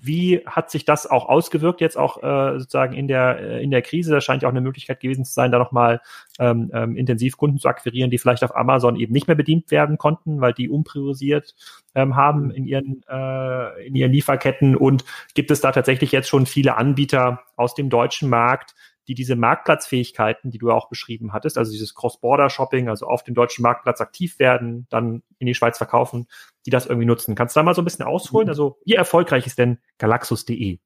[0.02, 3.82] Wie hat sich das auch ausgewirkt jetzt auch äh, sozusagen in der äh, in der
[3.82, 4.12] Krise?
[4.12, 6.00] Das scheint ja auch eine Möglichkeit gewesen zu sein, da nochmal
[6.40, 9.96] ähm, ähm, intensiv Kunden zu akquirieren, die vielleicht auf Amazon eben nicht mehr bedient werden
[9.96, 11.54] konnten, weil die umpriorisiert
[11.94, 14.74] ähm, haben in ihren äh, in ihren Lieferketten.
[14.74, 18.74] Und gibt es da tatsächlich jetzt schon viele Anbieter aus dem deutschen Markt,
[19.10, 23.62] die diese Marktplatzfähigkeiten, die du auch beschrieben hattest, also dieses Cross-Border-Shopping, also auf dem deutschen
[23.62, 26.28] Marktplatz aktiv werden, dann in die Schweiz verkaufen,
[26.66, 27.34] die das irgendwie nutzen.
[27.34, 28.46] Kannst du da mal so ein bisschen ausholen?
[28.46, 28.50] Mhm.
[28.50, 30.78] Also wie erfolgreich ist denn Galaxus.de?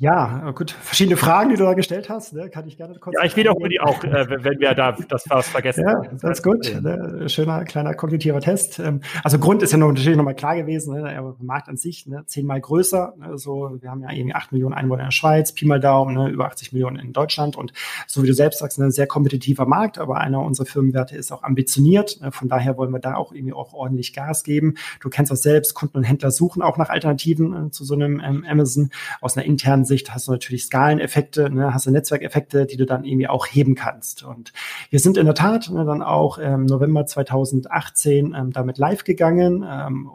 [0.00, 0.70] Ja, gut.
[0.70, 2.48] Verschiedene Fragen, die du da gestellt hast, ne?
[2.48, 3.14] kann ich gerne kurz.
[3.18, 5.84] Ja, ich wiederhole die auch, äh, wenn wir da das was vergessen.
[5.86, 6.74] Ja, das ist gut.
[6.80, 7.28] Ne?
[7.28, 8.78] Schöner kleiner kognitiver Test.
[8.78, 11.02] Ähm, also Grund ist ja noch, natürlich nochmal klar gewesen, ne?
[11.02, 12.22] der Markt an sich ne?
[12.24, 13.12] zehnmal größer.
[13.18, 13.36] Ne?
[13.36, 16.30] So, wir haben ja irgendwie acht Millionen Einwohner in der Schweiz, Pi mal Daumen, ne?
[16.30, 17.74] über 80 Millionen in Deutschland und
[18.06, 21.42] so wie du selbst sagst, ein sehr kompetitiver Markt, aber einer unserer Firmenwerte ist auch
[21.42, 22.22] ambitioniert.
[22.22, 22.32] Ne?
[22.32, 24.76] Von daher wollen wir da auch irgendwie auch ordentlich Gas geben.
[25.00, 28.18] Du kennst das selbst, Kunden und Händler suchen auch nach Alternativen äh, zu so einem
[28.24, 28.88] ähm, Amazon
[29.20, 33.04] aus einer internen Sicht hast du natürlich Skaleneffekte, ne, hast du Netzwerkeffekte, die du dann
[33.04, 34.22] irgendwie auch heben kannst.
[34.22, 34.52] Und
[34.88, 39.64] wir sind in der Tat ne, dann auch im November 2018 ähm, damit live gegangen.
[39.68, 40.10] Ähm,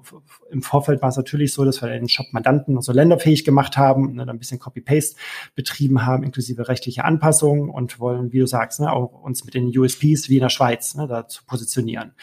[0.49, 4.25] Im Vorfeld war es natürlich so, dass wir den Shop-Mandanten also länderfähig gemacht haben, ne,
[4.25, 5.17] dann ein bisschen Copy-Paste
[5.55, 9.77] betrieben haben, inklusive rechtliche Anpassungen und wollen, wie du sagst, ne, auch uns mit den
[9.77, 12.13] USPs wie in der Schweiz ne, da zu positionieren.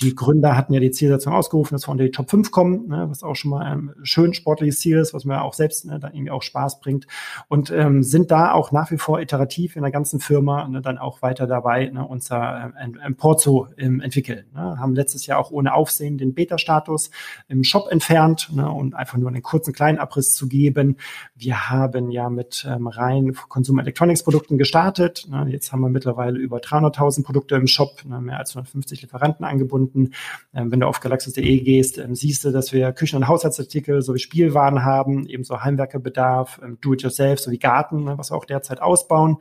[0.00, 3.06] Die Gründer hatten ja die Zielsetzung ausgerufen, dass wir unter die Top 5 kommen, ne,
[3.08, 6.14] was auch schon mal ein schön sportliches Ziel ist, was mir auch selbst ne, dann
[6.14, 6.99] irgendwie auch Spaß bringt
[7.48, 10.98] und ähm, sind da auch nach wie vor iterativ in der ganzen Firma ne, dann
[10.98, 14.46] auch weiter dabei, ne, unser äh, Import zu ähm, entwickeln.
[14.54, 14.78] Ne.
[14.78, 17.10] Haben letztes Jahr auch ohne Aufsehen den Beta-Status
[17.48, 20.96] im Shop entfernt ne, und einfach nur einen kurzen kleinen Abriss zu geben.
[21.34, 25.26] Wir haben ja mit ähm, rein Consumer Electronics Produkten gestartet.
[25.28, 25.46] Ne.
[25.50, 30.12] Jetzt haben wir mittlerweile über 300.000 Produkte im Shop, ne, mehr als 150 Lieferanten angebunden.
[30.54, 34.18] Ähm, wenn du auf galaxus.de gehst, ähm, siehst du, dass wir Küchen- und Haushaltsartikel sowie
[34.18, 39.38] Spielwaren haben, ebenso Heimwerkerbedarf, ähm, Do-it-yourself sowie Garten, ne, was wir auch derzeit ausbauen.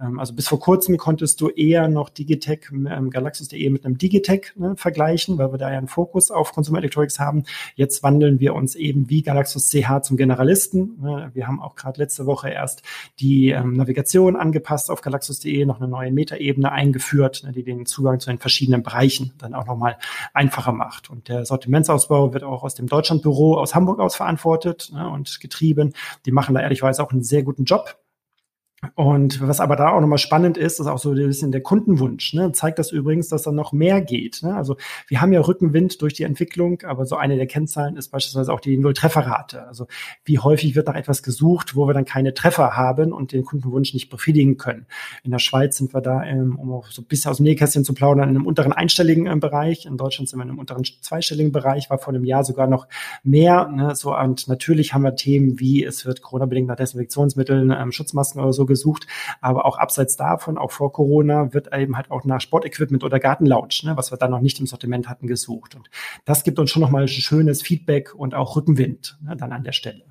[0.00, 4.52] Ähm, also bis vor kurzem konntest du eher noch Digitech, ähm, galaxus.de mit einem Digitech
[4.56, 7.44] ne, vergleichen, weil wir da ja einen Fokus auf Consumer Electronics haben.
[7.74, 10.98] Jetzt wandeln wir uns eben wie Galaxus CH zum Generalisten.
[11.00, 11.30] Ne.
[11.34, 12.82] Wir haben auch gerade letzte Woche erst
[13.18, 18.20] die ähm, Navigation angepasst auf galaxus.de, noch eine neue Metaebene eingeführt, ne, die den Zugang
[18.20, 19.96] zu den verschiedenen Bereichen dann auch nochmal
[20.34, 21.10] einfacher macht.
[21.10, 25.94] Und der Sortimentsausbau wird auch aus dem Deutschlandbüro aus Hamburg aus verantwortet und getrieben.
[26.26, 26.60] Die machen da
[26.98, 27.98] auch einen sehr guten Job.
[28.94, 32.32] Und was aber da auch nochmal spannend ist, ist auch so ein bisschen der Kundenwunsch.
[32.32, 32.52] Ne?
[32.52, 34.42] Zeigt das übrigens, dass da noch mehr geht.
[34.42, 34.54] Ne?
[34.54, 38.50] Also wir haben ja Rückenwind durch die Entwicklung, aber so eine der Kennzahlen ist beispielsweise
[38.50, 39.66] auch die Nulltrefferrate.
[39.66, 39.86] Also
[40.24, 43.92] wie häufig wird nach etwas gesucht, wo wir dann keine Treffer haben und den Kundenwunsch
[43.92, 44.86] nicht befriedigen können.
[45.24, 47.84] In der Schweiz sind wir da, ähm, um auch so ein bisschen aus dem Nähkästchen
[47.84, 49.84] zu plaudern, in einem unteren einstelligen äh, Bereich.
[49.84, 52.88] In Deutschland sind wir in einem unteren zweistelligen Bereich, war vor einem Jahr sogar noch
[53.24, 53.68] mehr.
[53.68, 53.94] Ne?
[53.94, 58.54] So, und natürlich haben wir Themen wie, es wird Corona-bedingt nach Desinfektionsmitteln, ähm, Schutzmasken oder
[58.54, 59.06] so gesucht.
[59.42, 63.80] Aber auch abseits davon, auch vor Corona, wird eben halt auch nach Sportequipment oder Gartenlounge,
[63.82, 65.74] ne, was wir da noch nicht im Sortiment hatten, gesucht.
[65.74, 65.90] Und
[66.24, 70.09] das gibt uns schon nochmal schönes Feedback und auch Rückenwind ne, dann an der Stelle.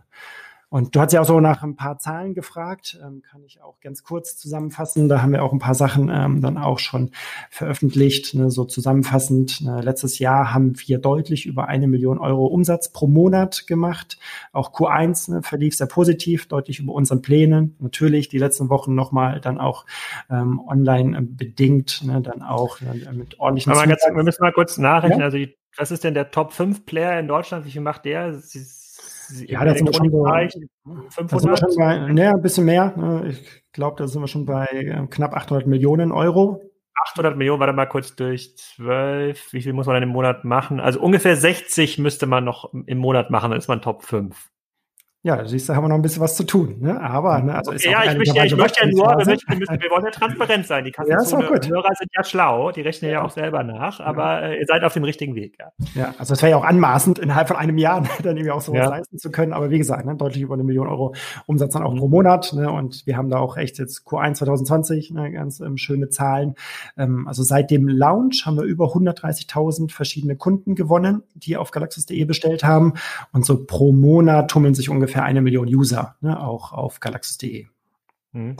[0.69, 3.79] Und du hast ja auch so nach ein paar Zahlen gefragt, ähm, kann ich auch
[3.79, 5.09] ganz kurz zusammenfassen.
[5.09, 7.09] Da haben wir auch ein paar Sachen ähm, dann auch schon
[7.49, 8.35] veröffentlicht.
[8.35, 13.07] Ne, so zusammenfassend, ne, letztes Jahr haben wir deutlich über eine Million Euro Umsatz pro
[13.07, 14.19] Monat gemacht.
[14.53, 17.75] Auch Q1 ne, verlief sehr positiv, deutlich über unseren Plänen.
[17.79, 19.87] Natürlich die letzten Wochen nochmal dann auch
[20.29, 24.77] ähm, online bedingt, ne, dann auch ne, mit ordentlichen Aber ganz, Wir müssen mal kurz
[24.77, 25.19] nachrechnen.
[25.19, 25.25] Ja?
[25.25, 27.65] Also die, was ist denn der Top 5 Player in Deutschland?
[27.65, 28.35] Wie viel macht der?
[28.35, 28.59] Sie,
[29.47, 30.25] ja, da sind wir schon, so,
[31.09, 31.29] 500?
[31.29, 32.93] Sind wir schon bei, ne, ein bisschen mehr.
[32.95, 33.27] Ne?
[33.29, 36.61] Ich glaube, da sind wir schon bei äh, knapp 800 Millionen Euro.
[37.11, 39.53] 800 Millionen, warte mal kurz durch 12.
[39.53, 40.79] Wie viel muss man dann im Monat machen?
[40.79, 44.48] Also ungefähr 60 müsste man noch im Monat machen, dann ist man Top 5.
[45.29, 46.77] Ja, da siehst du, haben wir noch ein bisschen was zu tun.
[46.79, 46.99] Ne?
[46.99, 50.03] Aber, ne, also ja, ich möchte, ja, ich möchte ja nur, wir, möchten, wir, wollen
[50.03, 50.83] ja transparent sein.
[50.83, 54.65] Die Hörer sind ja schlau, die rechnen ja, ja auch selber nach, aber äh, ihr
[54.65, 55.59] seid auf dem richtigen Weg.
[55.59, 58.61] Ja, ja also es wäre ja auch anmaßend, innerhalb von einem Jahr dann irgendwie auch
[58.61, 58.89] sowas ja.
[58.89, 59.53] leisten zu können.
[59.53, 61.13] Aber wie gesagt, ne, deutlich über eine Million Euro
[61.45, 61.99] Umsatz dann auch mhm.
[61.99, 62.51] pro Monat.
[62.53, 62.71] Ne?
[62.71, 66.55] Und wir haben da auch echt jetzt Q1 2020 ne, ganz ähm, schöne Zahlen.
[66.97, 72.25] Ähm, also seit dem Launch haben wir über 130.000 verschiedene Kunden gewonnen, die auf galaxus.de
[72.25, 72.93] bestellt haben.
[73.31, 77.67] Und so pro Monat tummeln sich ungefähr ungefähr eine Million User, ne, auch auf galaxis.de.
[78.31, 78.57] Mhm.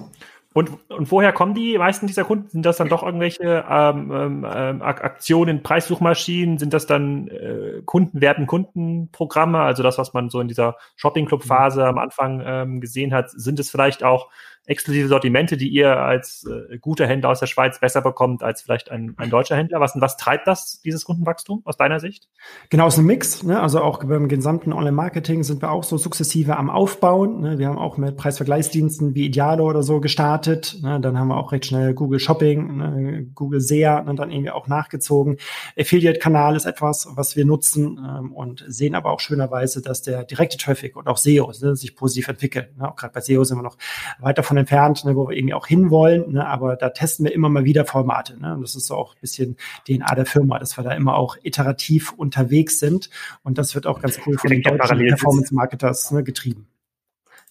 [0.52, 2.50] Und, und woher kommen die meisten dieser Kunden?
[2.50, 6.58] Sind das dann doch irgendwelche ähm, ähm, ähm Aktionen, Preissuchmaschinen?
[6.58, 9.60] Sind das dann äh, Kundenwerten, Kundenprogramme?
[9.60, 13.30] Also das, was man so in dieser Shopping-Club-Phase am Anfang ähm, gesehen hat.
[13.30, 14.30] Sind es vielleicht auch
[14.70, 18.92] exklusive Sortimente, die ihr als äh, guter Händler aus der Schweiz besser bekommt als vielleicht
[18.92, 19.80] ein, ein deutscher Händler?
[19.80, 22.30] Was, was treibt das, dieses Kundenwachstum aus deiner Sicht?
[22.70, 23.44] Genau, es ist ein Mix.
[23.44, 23.60] Ne?
[23.60, 27.42] Also auch beim gesamten Online-Marketing sind wir auch so sukzessive am Aufbauen.
[27.42, 27.58] Ne?
[27.58, 30.78] Wir haben auch mit Preisvergleichsdiensten wie Idealo oder so gestartet.
[30.84, 31.00] Ne?
[31.02, 33.26] Dann haben wir auch recht schnell Google Shopping, ne?
[33.34, 35.38] Google SEA und dann irgendwie auch nachgezogen.
[35.78, 40.58] Affiliate-Kanal ist etwas, was wir nutzen ähm, und sehen aber auch schönerweise, dass der direkte
[40.58, 42.68] Traffic und auch SEO ne, sich positiv entwickeln.
[42.78, 42.90] Ne?
[42.90, 43.78] Auch gerade bei SEO sind wir noch
[44.20, 46.34] weiter von entfernt, ne, wo wir irgendwie auch hinwollen.
[46.34, 48.40] Ne, aber da testen wir immer mal wieder Formate.
[48.40, 51.16] Ne, und das ist so auch ein bisschen DNA der Firma, dass wir da immer
[51.16, 53.10] auch iterativ unterwegs sind.
[53.44, 56.68] Und das wird auch ganz cool von den deutschen Performance-Marketers ne, getrieben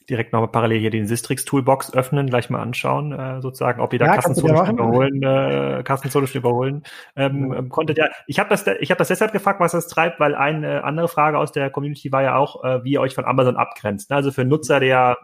[0.08, 3.98] direkt nochmal parallel hier den Sistrix Toolbox öffnen, gleich mal anschauen, äh, sozusagen, ob ihr
[3.98, 6.82] da ja, Kassenzone überholen, äh, Kassenzone überholen
[7.14, 7.58] ähm, ja.
[7.58, 7.98] Ähm, konntet.
[7.98, 11.08] Ja, ich habe das, ich habe das deshalb gefragt, was das treibt, weil eine andere
[11.08, 14.10] Frage aus der Community war ja auch, äh, wie ihr euch von Amazon abgrenzt.
[14.10, 14.16] Ne?
[14.16, 15.18] Also für einen Nutzer, der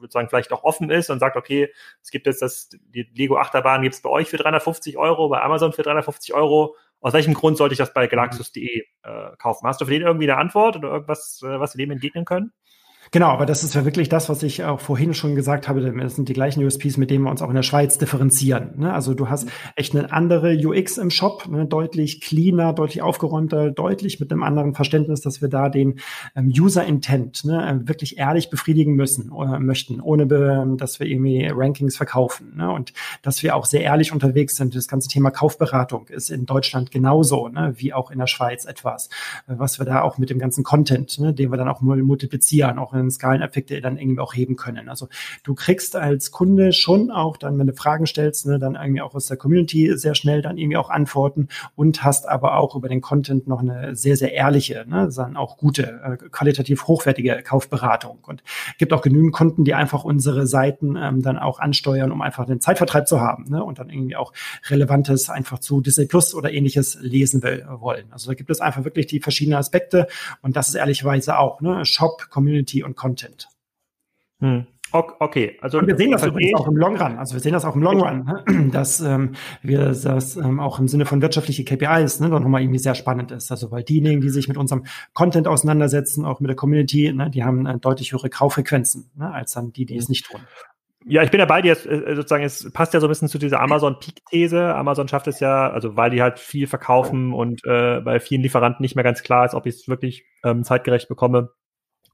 [0.00, 1.68] sozusagen vielleicht auch offen ist und sagt, okay,
[2.02, 5.72] es gibt jetzt das, die Lego Achterbahn gibt's bei euch für 350 Euro, bei Amazon
[5.72, 6.76] für 350 Euro.
[7.02, 9.66] Aus welchem Grund sollte ich das bei galaxus.de äh, kaufen?
[9.66, 12.52] Hast du für den irgendwie eine Antwort oder irgendwas, äh, was wir dem entgegnen können?
[13.12, 15.80] Genau, aber das ist ja wirklich das, was ich auch vorhin schon gesagt habe.
[15.80, 18.78] Das sind die gleichen USPs, mit denen wir uns auch in der Schweiz differenzieren.
[18.78, 18.92] Ne?
[18.94, 21.66] Also du hast echt eine andere UX im Shop, ne?
[21.66, 25.98] deutlich cleaner, deutlich aufgeräumter, deutlich mit einem anderen Verständnis, dass wir da den
[26.36, 27.80] ähm, User Intent ne?
[27.84, 30.28] wirklich ehrlich befriedigen müssen oder äh, möchten, ohne
[30.76, 32.52] dass wir irgendwie Rankings verkaufen.
[32.58, 32.70] Ne?
[32.70, 32.92] Und
[33.22, 34.76] dass wir auch sehr ehrlich unterwegs sind.
[34.76, 37.74] Das ganze Thema Kaufberatung ist in Deutschland genauso, ne?
[37.76, 39.08] wie auch in der Schweiz etwas,
[39.48, 41.34] äh, was wir da auch mit dem ganzen Content, ne?
[41.34, 44.88] den wir dann auch multiplizieren, auch in Skaleneffekte dann irgendwie auch heben können.
[44.88, 45.08] Also
[45.44, 49.14] du kriegst als Kunde schon auch dann, wenn du Fragen stellst, ne, dann irgendwie auch
[49.14, 53.00] aus der Community sehr schnell dann irgendwie auch Antworten und hast aber auch über den
[53.00, 58.18] Content noch eine sehr, sehr ehrliche, ne, dann auch gute, äh, qualitativ hochwertige Kaufberatung.
[58.26, 58.42] Und
[58.78, 62.60] gibt auch genügend Kunden, die einfach unsere Seiten ähm, dann auch ansteuern, um einfach den
[62.60, 64.32] Zeitvertreib zu haben ne, und dann irgendwie auch
[64.68, 68.06] Relevantes einfach zu Disney Plus oder ähnliches lesen will, wollen.
[68.10, 70.06] Also da gibt es einfach wirklich die verschiedenen Aspekte
[70.42, 73.48] und das ist ehrlicherweise auch ne, Shop, Community und und Content.
[74.40, 74.66] Hm.
[74.92, 77.16] Okay, also und wir sehen das übrigens auch im Long Run.
[77.16, 78.68] Also wir sehen das auch im Long Run, ne?
[78.72, 82.80] dass ähm, wir das ähm, auch im Sinne von wirtschaftliche KPIs ne, dann nochmal irgendwie
[82.80, 83.52] sehr spannend ist.
[83.52, 87.44] Also weil diejenigen, die sich mit unserem Content auseinandersetzen, auch mit der Community, ne, die
[87.44, 90.40] haben äh, deutlich höhere Kauffrequenzen ne, als dann die, die es nicht tun.
[91.06, 93.38] Ja, ich bin dabei, die jetzt äh, sozusagen, es passt ja so ein bisschen zu
[93.38, 94.74] dieser Amazon-Peak-These.
[94.74, 98.82] Amazon schafft es ja, also weil die halt viel verkaufen und äh, bei vielen Lieferanten
[98.82, 101.50] nicht mehr ganz klar ist, ob ich es wirklich ähm, zeitgerecht bekomme,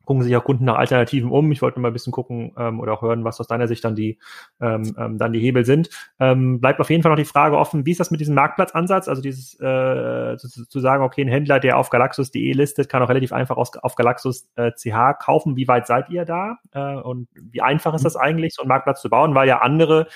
[0.06, 1.52] gucken sich auch Kunden nach Alternativen um.
[1.52, 3.94] Ich wollte mal ein bisschen gucken ähm, oder auch hören, was aus deiner Sicht dann
[3.94, 4.18] die
[4.60, 5.90] ähm, ähm, dann die Hebel sind.
[6.18, 9.08] Ähm, bleibt auf jeden Fall noch die Frage offen, wie ist das mit diesem Marktplatzansatz?
[9.08, 13.08] Also dieses äh, zu, zu sagen, okay, ein Händler, der auf galaxus.de listet, kann auch
[13.08, 15.56] relativ einfach aus, auf galaxus.ch äh, kaufen.
[15.56, 16.58] Wie weit seid ihr da?
[16.72, 19.34] Äh, und wie einfach ist das eigentlich, so einen Marktplatz zu bauen?
[19.34, 20.06] Weil ja andere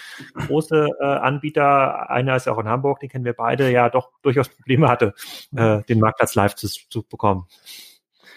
[0.47, 4.11] große äh, Anbieter, einer ist ja auch in Hamburg, den kennen wir beide, ja doch
[4.23, 5.15] durchaus Probleme hatte,
[5.57, 7.47] äh, den Marktplatz live zu, zu bekommen.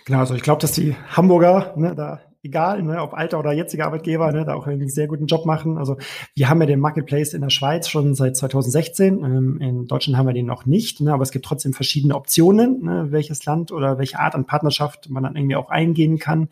[0.06, 3.86] Genau, also ich glaube, dass die Hamburger ne, da egal, ne, ob alter oder jetziger
[3.86, 5.78] Arbeitgeber, ne, da auch einen sehr guten Job machen.
[5.78, 5.96] Also
[6.36, 9.24] wir haben ja den Marketplace in der Schweiz schon seit 2016.
[9.24, 12.84] Ähm, in Deutschland haben wir den noch nicht, ne, aber es gibt trotzdem verschiedene Optionen,
[12.84, 16.50] ne, welches Land oder welche Art an Partnerschaft man dann irgendwie auch eingehen kann.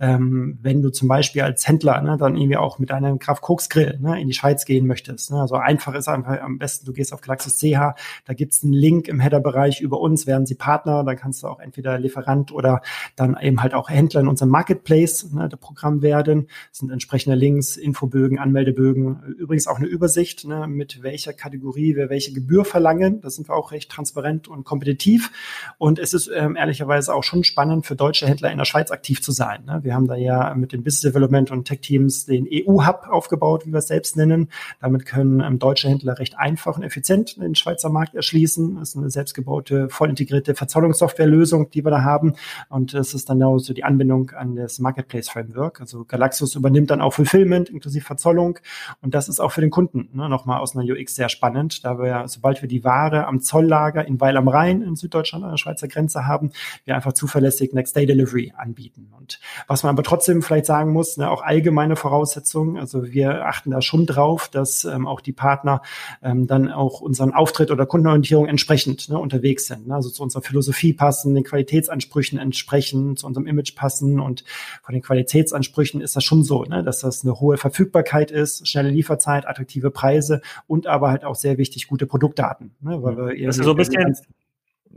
[0.00, 3.68] Ähm, wenn du zum Beispiel als Händler ne, dann irgendwie auch mit einem Kraft Koks
[3.68, 5.30] Grill ne, in die Schweiz gehen möchtest.
[5.30, 8.72] Ne, also einfach ist einfach am besten, du gehst auf Galaxis CH, da gibt's einen
[8.72, 12.80] Link im Header-Bereich über uns, werden sie Partner, dann kannst du auch entweder Lieferant oder
[13.14, 16.48] dann eben halt auch Händler in unserem Marketplace ne, Programm werden.
[16.70, 19.22] Das sind entsprechende Links, Infobögen, Anmeldebögen.
[19.38, 23.20] Übrigens auch eine Übersicht, ne, mit welcher Kategorie wir welche Gebühr verlangen.
[23.20, 25.30] Da sind wir auch recht transparent und kompetitiv.
[25.78, 29.22] Und es ist ähm, ehrlicherweise auch schon spannend für deutsche Händler in der Schweiz aktiv
[29.22, 29.64] zu sein.
[29.66, 29.80] Ne?
[29.82, 33.72] Wir haben da ja mit dem Business Development und Tech Teams den EU-Hub aufgebaut, wie
[33.72, 34.48] wir es selbst nennen.
[34.80, 38.76] Damit können ähm, deutsche Händler recht einfach und effizient den Schweizer Markt erschließen.
[38.76, 42.34] Das ist eine selbstgebaute, voll integrierte Verzahlungssoftwarelösung, die wir da haben.
[42.68, 45.80] Und es ist dann auch so die Anbindung an das Marketplace Framework.
[45.80, 48.58] Also Galaxus übernimmt dann auch Fulfillment inklusive Verzollung.
[49.00, 51.98] Und das ist auch für den Kunden ne, nochmal aus einer UX sehr spannend, da
[51.98, 55.56] wir, sobald wir die Ware am Zolllager in Weil am Rhein in Süddeutschland an der
[55.56, 56.52] Schweizer Grenze haben,
[56.84, 59.12] wir einfach zuverlässig Next Day Delivery anbieten.
[59.18, 62.76] Und was man aber trotzdem vielleicht sagen muss, ne, auch allgemeine Voraussetzungen.
[62.78, 65.82] Also wir achten da schon drauf, dass ähm, auch die Partner
[66.22, 69.86] ähm, dann auch unseren Auftritt oder Kundenorientierung entsprechend ne, unterwegs sind.
[69.86, 69.94] Ne?
[69.94, 74.44] Also zu unserer Philosophie passen, den Qualitätsansprüchen entsprechen, zu unserem Image passen und
[74.82, 78.90] von den Qualitätsansprüchen ist das schon so, ne, dass das eine hohe Verfügbarkeit ist, schnelle
[78.90, 82.74] Lieferzeit, attraktive Preise und aber halt auch sehr wichtig gute Produktdaten.
[82.80, 84.16] Ne, weil wir das ist so ein bisschen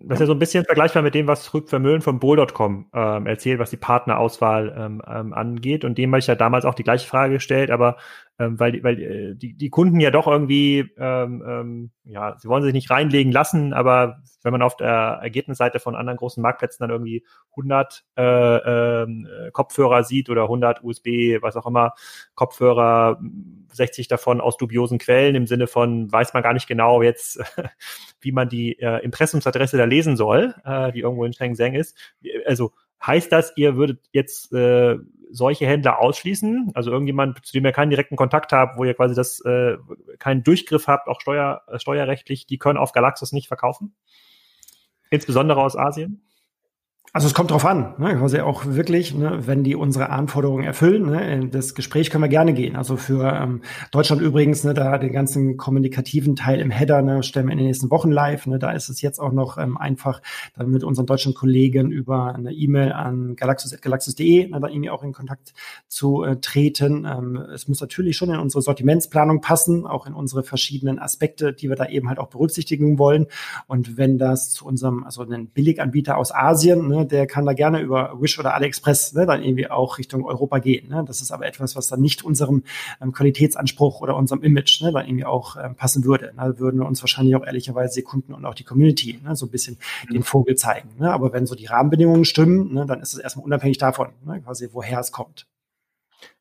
[0.04, 3.26] das ist ja so ein bisschen vergleichbar mit dem, was Rück Vermöhlen von Bull.com ähm,
[3.26, 5.84] erzählt, was die Partnerauswahl ähm, ähm, angeht.
[5.84, 7.98] Und dem habe ich ja damals auch die gleiche Frage gestellt, aber
[8.40, 12.64] ähm, weil, weil äh, die, die Kunden ja doch irgendwie, ähm, ähm, ja, sie wollen
[12.64, 16.92] sich nicht reinlegen lassen, aber wenn man auf der Ergebnisseite von anderen großen Marktplätzen dann
[16.92, 21.94] irgendwie 100 äh, äh, Kopfhörer sieht oder 100 USB, was auch immer,
[22.36, 23.20] Kopfhörer,
[23.74, 27.40] 60 davon aus dubiosen Quellen im Sinne von, weiß man gar nicht genau jetzt,
[28.22, 31.98] wie man die äh, Impressumsadresse da lesen soll, äh, die irgendwo in Shenzhen ist.
[32.46, 32.72] Also
[33.06, 34.98] heißt das, ihr würdet jetzt äh,
[35.32, 36.72] solche Händler ausschließen?
[36.74, 39.78] Also irgendjemand, zu dem ihr keinen direkten Kontakt habt, wo ihr quasi das äh,
[40.20, 43.96] keinen Durchgriff habt, auch steuer, äh, steuerrechtlich, die können auf Galaxus nicht verkaufen?
[45.10, 46.27] Insbesondere aus Asien?
[47.18, 51.10] Also es kommt drauf an, ne, quasi auch wirklich, ne, wenn die unsere Anforderungen erfüllen.
[51.10, 52.76] Ne, das Gespräch können wir gerne gehen.
[52.76, 57.48] Also für ähm, Deutschland übrigens, ne, da den ganzen kommunikativen Teil im Header ne, stellen
[57.48, 58.46] wir in den nächsten Wochen live.
[58.46, 60.22] Ne, da ist es jetzt auch noch ähm, einfach,
[60.56, 65.12] dann mit unseren deutschen Kollegen über eine E-Mail an galaxus.galaxus.de ne, da irgendwie auch in
[65.12, 65.56] Kontakt
[65.88, 67.06] zu äh, treten.
[67.06, 71.68] Ähm, es muss natürlich schon in unsere Sortimentsplanung passen, auch in unsere verschiedenen Aspekte, die
[71.68, 73.26] wir da eben halt auch berücksichtigen wollen.
[73.66, 77.82] Und wenn das zu unserem, also einen Billiganbieter aus Asien, ne, der kann da gerne
[77.82, 80.90] über Wish oder AliExpress ne, dann irgendwie auch Richtung Europa gehen.
[80.90, 81.04] Ne?
[81.08, 82.64] Das ist aber etwas, was dann nicht unserem
[83.02, 86.28] ähm, Qualitätsanspruch oder unserem Image ne, dann irgendwie auch ähm, passen würde.
[86.28, 86.54] Ne?
[86.54, 89.46] Da würden wir uns wahrscheinlich auch ehrlicherweise die Kunden und auch die Community ne, so
[89.46, 89.78] ein bisschen
[90.08, 90.14] mhm.
[90.14, 90.90] den Vogel zeigen.
[91.00, 91.12] Ne?
[91.12, 94.70] Aber wenn so die Rahmenbedingungen stimmen, ne, dann ist es erstmal unabhängig davon, ne, quasi
[94.72, 95.48] woher es kommt.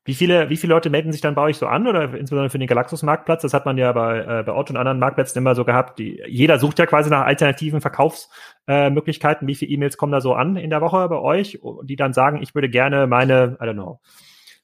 [0.05, 2.59] Wie viele, wie viele Leute melden sich dann bei euch so an oder insbesondere für
[2.59, 3.41] den Galaxus-Marktplatz?
[3.41, 5.99] Das hat man ja bei, äh, bei Otto und anderen Marktplätzen immer so gehabt.
[5.99, 9.47] Die, jeder sucht ja quasi nach alternativen Verkaufsmöglichkeiten.
[9.47, 12.13] Äh, wie viele E-Mails kommen da so an in der Woche bei euch, die dann
[12.13, 13.99] sagen, ich würde gerne meine, I don't know,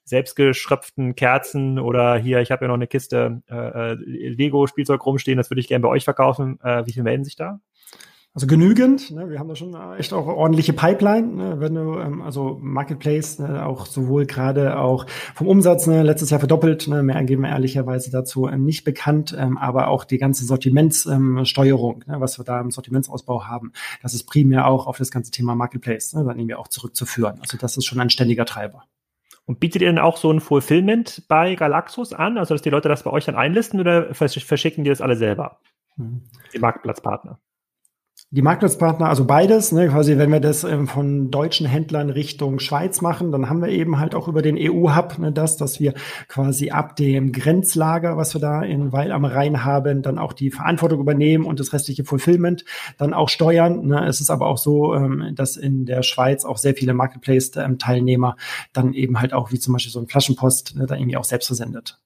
[0.05, 5.49] selbstgeschröpften Kerzen oder hier, ich habe ja noch eine Kiste äh, äh Lego-Spielzeug rumstehen, das
[5.49, 6.59] würde ich gerne bei euch verkaufen.
[6.61, 7.59] Äh, wie viele melden sich da?
[8.36, 9.11] Also genügend.
[9.11, 9.29] Ne?
[9.29, 11.27] Wir haben da schon echt auch ordentliche Pipeline.
[11.27, 11.59] Ne?
[11.59, 13.63] Wenn du ähm, also Marketplace ne?
[13.63, 15.05] auch sowohl gerade auch
[15.36, 16.01] vom Umsatz ne?
[16.01, 16.88] letztes Jahr verdoppelt.
[16.88, 17.03] Ne?
[17.03, 22.13] Mehr geben wir ehrlicherweise dazu ähm, nicht bekannt, ähm, aber auch die ganze Sortimentssteuerung, ähm,
[22.13, 22.21] ne?
[22.21, 23.71] was wir da im Sortimentsausbau haben,
[24.01, 26.13] das ist primär auch auf das ganze Thema Marketplace.
[26.13, 26.23] Ne?
[26.25, 27.38] Dann nehmen wir auch zurückzuführen.
[27.39, 28.86] Also das ist schon ein ständiger Treiber.
[29.45, 32.89] Und bietet ihr denn auch so ein Fulfillment bei Galaxus an, also dass die Leute
[32.89, 35.59] das bei euch dann einlisten oder verschicken die das alle selber?
[35.97, 36.23] Mhm.
[36.51, 37.39] Die Marktplatzpartner.
[38.36, 42.99] Die Marktplatzpartner, also beides, ne, quasi, wenn wir das ähm, von deutschen Händlern Richtung Schweiz
[42.99, 45.93] machen, dann haben wir eben halt auch über den EU-Hub ne, das, dass wir
[46.27, 50.49] quasi ab dem Grenzlager, was wir da in Weil am Rhein haben, dann auch die
[50.49, 52.65] Verantwortung übernehmen und das restliche Fulfillment
[52.97, 53.86] dann auch steuern.
[53.86, 54.03] Ne.
[54.07, 58.36] Es ist aber auch so, ähm, dass in der Schweiz auch sehr viele Marketplace-Teilnehmer
[58.73, 61.45] dann eben halt auch, wie zum Beispiel so ein Flaschenpost, ne, da irgendwie auch selbst
[61.45, 62.01] versendet.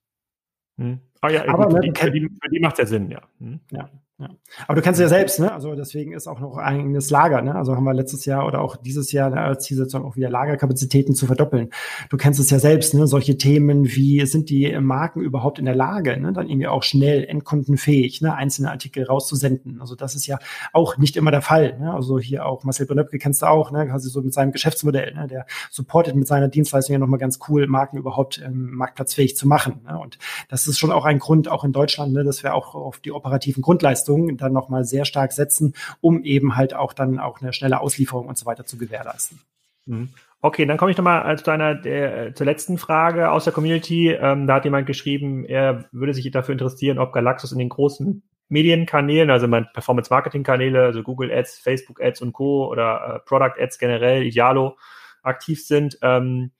[0.76, 1.00] Hm.
[1.22, 3.22] Ah ja, aber gut, für, die, für, die, die macht ja Sinn, ja.
[3.40, 3.60] Hm.
[3.70, 3.88] Ja.
[4.20, 4.30] Ja.
[4.66, 5.52] Aber du kennst ja selbst, ne?
[5.52, 7.54] Also deswegen ist auch noch ein eigenes Lager, ne?
[7.54, 11.26] Also haben wir letztes Jahr oder auch dieses Jahr als Zielsetzung auch wieder Lagerkapazitäten zu
[11.26, 11.70] verdoppeln.
[12.10, 13.06] Du kennst es ja selbst, ne?
[13.06, 16.32] Solche Themen wie sind die Marken überhaupt in der Lage, ne?
[16.32, 18.34] Dann irgendwie auch schnell endkundenfähig, ne?
[18.34, 19.80] Einzelne Artikel rauszusenden.
[19.80, 20.40] Also das ist ja
[20.72, 21.78] auch nicht immer der Fall.
[21.78, 21.94] Ne?
[21.94, 23.86] Also hier auch Marcel Brennöpke kennst du auch, ne?
[23.86, 25.28] Quasi so mit seinem Geschäftsmodell, ne?
[25.28, 29.82] Der supportet mit seiner Dienstleistung ja nochmal ganz cool, Marken überhaupt ähm, marktplatzfähig zu machen.
[29.86, 29.96] Ne?
[29.96, 32.24] Und das ist schon auch ein Grund, auch in Deutschland, ne?
[32.24, 36.56] dass wir auch auf die operativen Grundleistungen Leistungen dann nochmal sehr stark setzen, um eben
[36.56, 39.40] halt auch dann auch eine schnelle Auslieferung und so weiter zu gewährleisten.
[39.86, 40.10] Mhm.
[40.40, 44.12] Okay, dann komme ich nochmal zu einer der, zur letzten Frage aus der Community.
[44.12, 48.22] Ähm, da hat jemand geschrieben, er würde sich dafür interessieren, ob Galaxus in den großen
[48.48, 52.68] Medienkanälen, also mein Performance-Marketing-Kanäle, also Google Ads, Facebook Ads und Co.
[52.70, 54.78] oder äh, Product Ads generell, Idealo,
[55.22, 55.98] aktiv sind.
[56.02, 56.52] Ähm,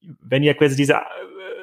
[0.00, 0.96] wenn ihr quasi diese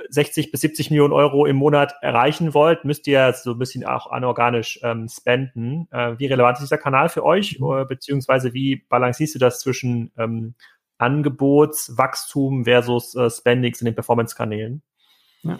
[0.09, 4.11] 60 bis 70 Millionen Euro im Monat erreichen wollt, müsst ihr so ein bisschen auch
[4.11, 5.87] anorganisch ähm, spenden.
[5.91, 7.59] Äh, wie relevant ist dieser Kanal für euch?
[7.59, 7.85] Mhm.
[7.87, 10.55] Beziehungsweise wie balancierst du das zwischen ähm,
[10.97, 14.81] Angebotswachstum versus äh, Spendings in den Performance-Kanälen?
[15.43, 15.59] Ja.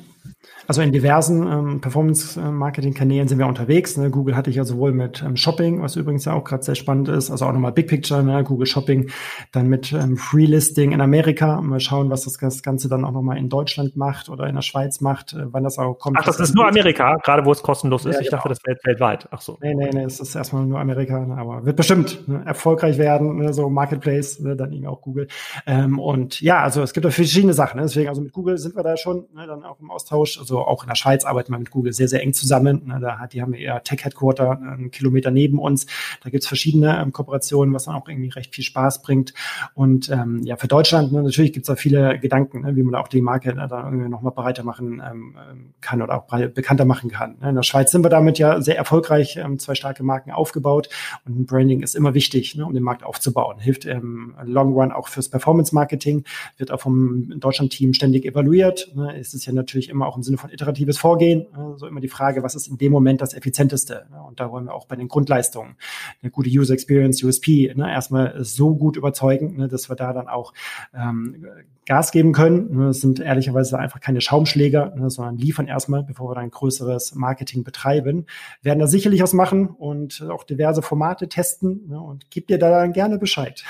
[0.67, 3.97] Also in diversen ähm, Performance-Marketing-Kanälen sind wir unterwegs.
[3.97, 4.11] Ne?
[4.11, 7.09] Google hatte ich ja sowohl mit ähm, Shopping, was übrigens ja auch gerade sehr spannend
[7.09, 8.43] ist, also auch nochmal Big Picture, ne?
[8.43, 9.09] Google Shopping,
[9.51, 11.61] dann mit ähm, Free-Listing in Amerika.
[11.61, 15.01] Mal schauen, was das Ganze dann auch nochmal in Deutschland macht oder in der Schweiz
[15.01, 16.17] macht, äh, wann das auch kommt.
[16.19, 18.15] Ach, das ist nur Amerika, gerade wo es kostenlos ist.
[18.15, 18.38] Ja, ich genau.
[18.38, 19.28] dachte, das wäre weltweit.
[19.32, 19.57] Ach so.
[19.61, 21.38] Nee, nee, nee, es ist erstmal nur Amerika, ne?
[21.38, 22.43] aber wird bestimmt ne?
[22.45, 23.53] erfolgreich werden, ne?
[23.53, 24.55] so Marketplace, ne?
[24.55, 25.28] dann eben auch Google.
[25.65, 27.78] Ähm, und ja, also es gibt da verschiedene Sachen.
[27.78, 27.84] Ne?
[27.84, 29.47] Deswegen, also mit Google sind wir da schon ne?
[29.47, 30.16] dann auch im Austausch.
[30.39, 32.84] Also auch in der Schweiz arbeiten wir mit Google sehr, sehr eng zusammen.
[32.86, 35.86] Ne, da hat, die haben eher Tech-Headquarter einen Kilometer neben uns.
[36.24, 39.34] Da gibt's verschiedene ähm, Kooperationen, was dann auch irgendwie recht viel Spaß bringt.
[39.74, 43.07] Und ähm, ja, für Deutschland, ne, natürlich gibt's da viele Gedanken, ne, wie man auch
[43.07, 47.09] die Marke ne, da irgendwie nochmal breiter machen ähm, ähm, kann oder auch bekannter machen
[47.09, 47.38] kann.
[47.41, 47.49] Ne.
[47.49, 50.89] In der Schweiz sind wir damit ja sehr erfolgreich, ähm, zwei starke Marken aufgebaut.
[51.26, 53.59] Und Branding ist immer wichtig, ne, um den Markt aufzubauen.
[53.59, 56.24] Hilft im Long Run auch fürs Performance-Marketing,
[56.57, 58.91] wird auch vom Deutschland-Team ständig evaluiert.
[58.95, 59.18] Ne.
[59.18, 61.47] Es ist ja natürlich immer auch im Sinne von iteratives Vorgehen.
[61.53, 64.07] So also immer die Frage, was ist in dem Moment das effizienteste?
[64.27, 65.75] Und da wollen wir auch bei den Grundleistungen
[66.21, 70.27] eine gute User Experience, USP, ne, erstmal so gut überzeugen, ne, dass wir da dann
[70.27, 70.53] auch
[70.93, 71.45] ähm,
[71.85, 72.87] Gas geben können.
[72.87, 77.63] Das sind ehrlicherweise einfach keine Schaumschläger, ne, sondern liefern erstmal, bevor wir dann größeres Marketing
[77.63, 78.25] betreiben.
[78.61, 82.69] Werden da sicherlich was machen und auch diverse Formate testen ne, und gib dir da
[82.69, 83.63] dann gerne Bescheid.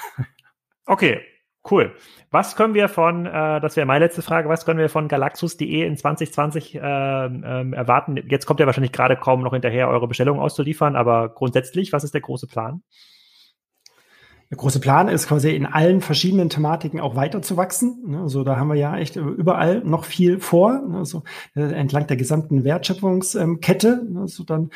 [0.90, 1.20] Okay,
[1.70, 1.94] Cool.
[2.32, 5.86] Was können wir von, äh, das wäre meine letzte Frage, was können wir von galaxus.de
[5.86, 8.18] in 2020 äh, ähm, erwarten?
[8.30, 12.14] Jetzt kommt ja wahrscheinlich gerade kaum noch hinterher, eure Bestellungen auszuliefern, aber grundsätzlich, was ist
[12.14, 12.84] der große Plan?
[14.50, 18.16] Der große Plan ist quasi in allen verschiedenen Thematiken auch weiter zu wachsen.
[18.16, 21.24] Also da haben wir ja echt überall noch viel vor, also
[21.54, 24.08] entlang der gesamten Wertschöpfungskette.
[24.16, 24.70] Also dann,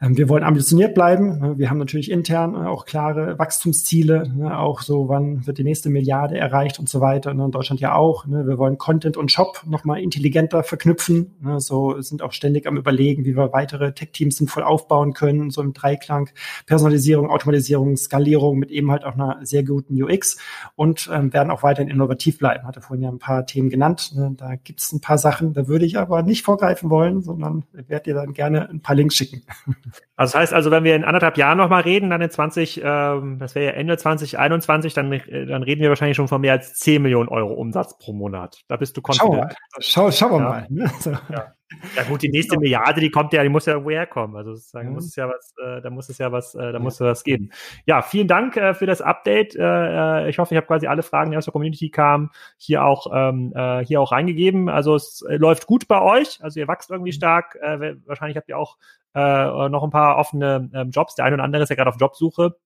[0.00, 1.56] ähm, wir wollen ambitioniert bleiben.
[1.56, 6.80] Wir haben natürlich intern auch klare Wachstumsziele, auch so, wann wird die nächste Milliarde erreicht
[6.80, 7.30] und so weiter.
[7.30, 8.26] In Deutschland ja auch.
[8.26, 11.36] Wir wollen Content und Shop nochmal intelligenter verknüpfen.
[11.58, 15.74] So sind auch ständig am überlegen, wie wir weitere Tech-Teams sinnvoll aufbauen können, so im
[15.74, 16.30] Dreiklang
[16.66, 20.38] Personalisierung, Automatisierung, Skalierung mit eben halt auch auch einer sehr guten UX
[20.74, 22.66] und ähm, werden auch weiterhin innovativ bleiben.
[22.66, 24.12] Hatte vorhin ja ein paar Themen genannt.
[24.14, 24.34] Ne?
[24.36, 28.04] Da gibt es ein paar Sachen, da würde ich aber nicht vorgreifen wollen, sondern werde
[28.04, 29.42] dir dann gerne ein paar Links schicken.
[30.14, 33.38] Also das heißt also, wenn wir in anderthalb Jahren nochmal reden, dann in 20, ähm,
[33.40, 37.02] das wäre ja Ende 2021, dann, dann reden wir wahrscheinlich schon von mehr als 10
[37.02, 38.60] Millionen Euro Umsatz pro Monat.
[38.68, 39.54] Da bist du confident.
[39.80, 40.48] Schau, schau, schauen wir ja.
[40.48, 40.66] mal.
[40.70, 40.90] Ne?
[41.00, 41.10] So.
[41.10, 41.54] Ja.
[41.96, 44.36] Ja gut, die nächste Milliarde, die kommt ja, die muss ja irgendwo herkommen.
[44.36, 44.94] Also sozusagen mhm.
[44.94, 47.24] muss es ja was, äh, da muss es ja was, äh, da muss es was
[47.24, 47.50] geben.
[47.86, 49.54] Ja, vielen Dank äh, für das Update.
[49.56, 52.84] Äh, äh ich hoffe, ich habe quasi alle Fragen, die aus der Community kamen, hier
[52.84, 54.68] auch ähm, äh, hier auch reingegeben.
[54.68, 56.38] Also es äh, läuft gut bei euch.
[56.42, 57.16] Also ihr wächst irgendwie mhm.
[57.16, 57.56] stark.
[57.60, 58.76] Äh, wahrscheinlich habt ihr auch
[59.14, 61.14] äh, noch ein paar offene äh, Jobs.
[61.14, 62.56] Der eine oder andere ist ja gerade auf Jobsuche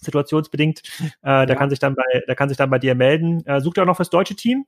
[0.00, 0.82] situationsbedingt.
[1.00, 1.46] Äh, ja.
[1.46, 3.44] Da kann sich dann bei, da kann sich dann bei dir melden.
[3.46, 4.66] Äh, sucht ihr auch noch fürs deutsche Team?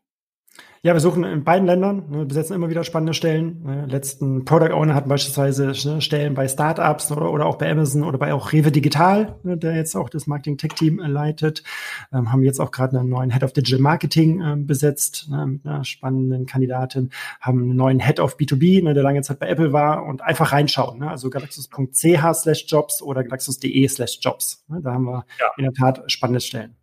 [0.86, 3.61] Ja, wir suchen in beiden Ländern, ne, besetzen immer wieder spannende Stellen.
[3.64, 8.04] Ne, letzten Product Owner hatten beispielsweise ne, Stellen bei Startups oder, oder auch bei Amazon
[8.04, 11.64] oder bei auch Rewe Digital, der jetzt auch das Marketing Tech Team äh, leitet.
[12.12, 15.66] Ähm, haben jetzt auch gerade einen neuen Head of Digital Marketing äh, besetzt ne, mit
[15.66, 17.11] einer spannenden Kandidatin.
[17.40, 20.52] Haben einen neuen Head of B2B, ne, der lange Zeit bei Apple war und einfach
[20.52, 21.00] reinschauen.
[21.00, 24.64] Ne, also galaxus.ch slash jobs oder galaxus.de slash jobs.
[24.68, 25.46] Da haben wir ja.
[25.57, 26.76] in der Tat spannende Stellen.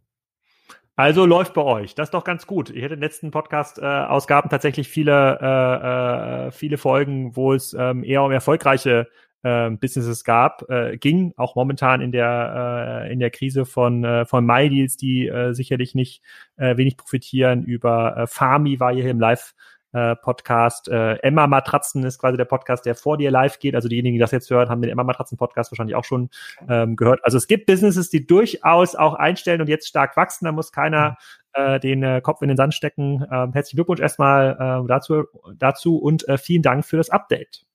[0.96, 1.96] Also läuft bei euch.
[1.96, 2.70] Das ist doch ganz gut.
[2.70, 7.74] Ich hätte in den letzten Podcast-Ausgaben äh, tatsächlich viele, äh, äh, viele Folgen, wo es
[7.74, 9.08] ähm, eher um erfolgreiche
[9.42, 14.26] äh, Businesses gab, äh, ging, auch momentan in der, äh, in der Krise von, äh,
[14.26, 16.22] von MyDeals, die äh, sicherlich nicht
[16.58, 17.64] äh, wenig profitieren.
[17.64, 19.56] Über äh, Farmi war hier im Live
[19.94, 20.88] äh, Podcast.
[20.90, 23.76] Äh, Emma Matratzen ist quasi der Podcast, der vor dir live geht.
[23.76, 26.30] Also diejenigen, die das jetzt hören, haben den Emma Matratzen Podcast wahrscheinlich auch schon
[26.68, 27.24] ähm, gehört.
[27.24, 30.46] Also es gibt Businesses, die durchaus auch einstellen und jetzt stark wachsen.
[30.46, 31.18] Da muss keiner
[31.54, 33.26] äh, den äh, Kopf in den Sand stecken.
[33.32, 35.24] Ähm, herzlichen Glückwunsch erstmal äh, dazu,
[35.58, 37.66] dazu und äh, vielen Dank für das Update.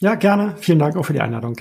[0.00, 0.56] Ja, gerne.
[0.56, 1.56] Vielen Dank auch für die Einladung.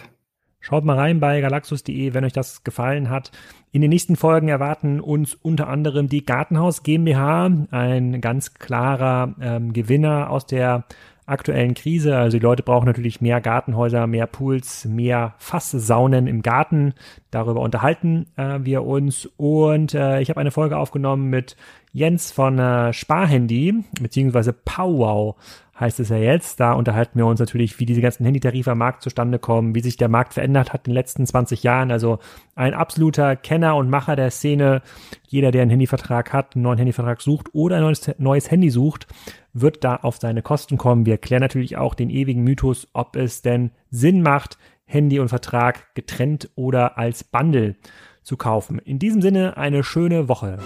[0.62, 3.32] Schaut mal rein bei galaxus.de, wenn euch das gefallen hat.
[3.72, 9.74] In den nächsten Folgen erwarten uns unter anderem die Gartenhaus GmbH, ein ganz klarer ähm,
[9.74, 10.86] Gewinner aus der
[11.26, 12.18] aktuellen Krise.
[12.18, 16.94] Also die Leute brauchen natürlich mehr Gartenhäuser, mehr Pools, mehr Fasssaunen im Garten.
[17.32, 19.30] Darüber unterhalten äh, wir uns.
[19.38, 21.56] Und äh, ich habe eine Folge aufgenommen mit
[21.94, 25.36] Jens von äh, Sparhandy, beziehungsweise Powwow
[25.82, 26.60] heißt es ja jetzt.
[26.60, 29.98] Da unterhalten wir uns natürlich, wie diese ganzen Handytarife am Markt zustande kommen, wie sich
[29.98, 31.92] der Markt verändert hat in den letzten 20 Jahren.
[31.92, 32.20] Also
[32.56, 34.82] ein absoluter Kenner und Macher der Szene.
[35.28, 39.08] Jeder, der einen Handyvertrag hat, einen neuen Handyvertrag sucht oder ein neues, neues Handy sucht,
[39.52, 41.06] wird da auf seine Kosten kommen.
[41.06, 45.96] Wir klären natürlich auch den ewigen Mythos, ob es denn Sinn macht, Handy und Vertrag
[45.96, 47.76] getrennt oder als Bundle
[48.22, 48.78] zu kaufen.
[48.80, 50.60] In diesem Sinne eine schöne Woche.